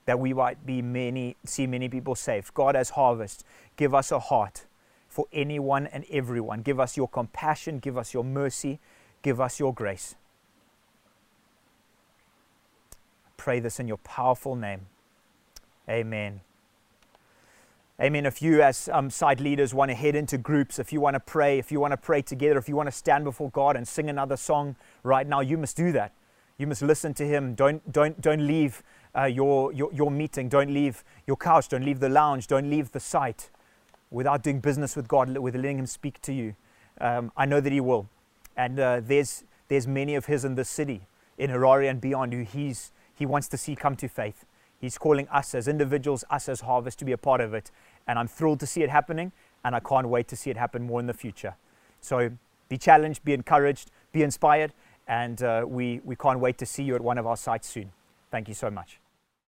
that 0.06 0.20
we 0.20 0.34
might 0.34 0.66
be 0.66 0.82
many, 0.82 1.36
see 1.46 1.68
many 1.68 1.88
people 1.90 2.16
saved. 2.16 2.56
God, 2.56 2.76
as 2.76 2.92
harvest, 2.92 3.44
give 3.76 3.94
us 3.94 4.12
a 4.12 4.20
heart 4.20 4.66
for 5.08 5.28
anyone 5.32 5.86
and 5.86 6.04
everyone. 6.10 6.62
Give 6.62 6.80
us 6.80 6.98
your 6.98 7.08
compassion, 7.08 7.78
give 7.78 8.00
us 8.00 8.16
your 8.16 8.24
mercy, 8.24 8.80
give 9.22 9.40
us 9.40 9.60
your 9.60 9.76
grace. 9.76 10.16
Pray 13.38 13.60
this 13.60 13.80
in 13.80 13.88
your 13.88 13.98
powerful 13.98 14.56
name. 14.56 14.88
Amen. 15.88 16.42
Amen. 18.02 18.26
If 18.26 18.42
you, 18.42 18.62
as 18.62 18.90
um, 18.92 19.10
site 19.10 19.40
leaders, 19.40 19.74
want 19.74 19.90
to 19.90 19.96
head 19.96 20.18
into 20.18 20.38
groups, 20.38 20.80
if 20.80 20.92
you 20.92 21.00
want 21.00 21.14
to 21.14 21.20
pray, 21.22 21.58
if 21.58 21.72
you 21.72 21.80
want 21.80 21.92
to 21.92 21.98
pray 21.98 22.22
together, 22.22 22.58
if 22.58 22.68
you 22.68 22.76
want 22.76 22.88
to 22.88 22.92
stand 22.92 23.24
before 23.24 23.50
God 23.52 23.78
and 23.78 23.88
sing 23.88 24.10
another 24.10 24.36
song 24.36 24.76
right 25.04 25.26
now, 25.26 25.40
you 25.40 25.58
must 25.58 25.78
do 25.78 25.94
that. 25.94 26.12
You 26.58 26.68
must 26.68 26.82
listen 26.82 27.14
to 27.14 27.26
Him. 27.26 27.56
Don't, 27.56 27.90
don't, 27.90 28.20
don't 28.20 28.46
leave 28.46 28.84
uh, 29.18 29.24
your, 29.24 29.72
your, 29.72 29.94
your 29.94 30.12
meeting. 30.12 30.50
Don't 30.50 30.74
leave 30.74 31.06
your 31.26 31.38
couch. 31.38 31.70
Don't 31.70 31.86
leave 31.86 32.02
the 32.02 32.10
lounge. 32.10 32.48
Don't 32.48 32.70
leave 32.70 32.92
the 32.92 33.00
site 33.00 33.50
without 34.12 34.44
doing 34.44 34.60
business 34.60 34.98
with 34.98 35.08
God, 35.08 35.38
with 35.38 35.56
letting 35.56 35.80
Him 35.80 35.86
speak 35.86 36.22
to 36.24 36.34
you. 36.34 36.56
Um, 37.00 37.32
I 37.38 37.46
know 37.46 37.62
that 37.62 37.72
He 37.72 37.80
will. 37.80 38.10
And 38.58 38.78
uh, 38.78 39.00
there's, 39.02 39.46
there's 39.70 39.88
many 39.88 40.16
of 40.16 40.26
His 40.26 40.44
in 40.44 40.56
this 40.56 40.70
city, 40.70 41.08
in 41.38 41.50
Harare 41.50 41.90
and 41.90 42.02
beyond, 42.02 42.34
who 42.34 42.44
he's, 42.44 42.92
He 43.14 43.26
wants 43.26 43.48
to 43.50 43.58
see 43.58 43.74
come 43.74 43.96
to 43.96 44.10
faith. 44.10 44.44
He's 44.86 45.00
calling 45.00 45.28
us 45.30 45.56
as 45.56 45.68
individuals, 45.68 46.24
us 46.30 46.48
as 46.48 46.62
Harvest, 46.62 47.00
to 47.00 47.06
be 47.06 47.12
a 47.12 47.18
part 47.18 47.42
of 47.42 47.56
it. 47.56 47.72
And 48.08 48.20
I'm 48.20 48.28
thrilled 48.28 48.60
to 48.60 48.68
see 48.68 48.84
it 48.84 48.90
happening, 48.92 49.32
and 49.64 49.76
I 49.76 49.80
can't 49.80 50.08
wait 50.10 50.28
to 50.28 50.36
see 50.36 50.52
it 50.52 50.58
happen 50.58 50.84
more 50.84 51.00
in 51.00 51.08
the 51.08 51.14
future. 51.14 51.56
So 52.02 52.30
be 52.70 52.78
challenged, 52.78 53.26
be 53.26 53.34
encouraged, 53.34 53.90
be 54.12 54.22
inspired, 54.22 54.74
and 55.08 55.42
uh, 55.42 55.66
we, 55.68 56.02
we 56.06 56.16
can't 56.16 56.40
wait 56.40 56.60
to 56.60 56.68
see 56.68 56.84
you 56.84 56.94
at 56.94 57.02
one 57.02 57.18
of 57.18 57.26
our 57.26 57.36
sites 57.36 57.68
soon. 57.68 57.94
Thank 58.30 58.48
you 58.48 58.54
so 58.54 58.70
much. 58.70 59.00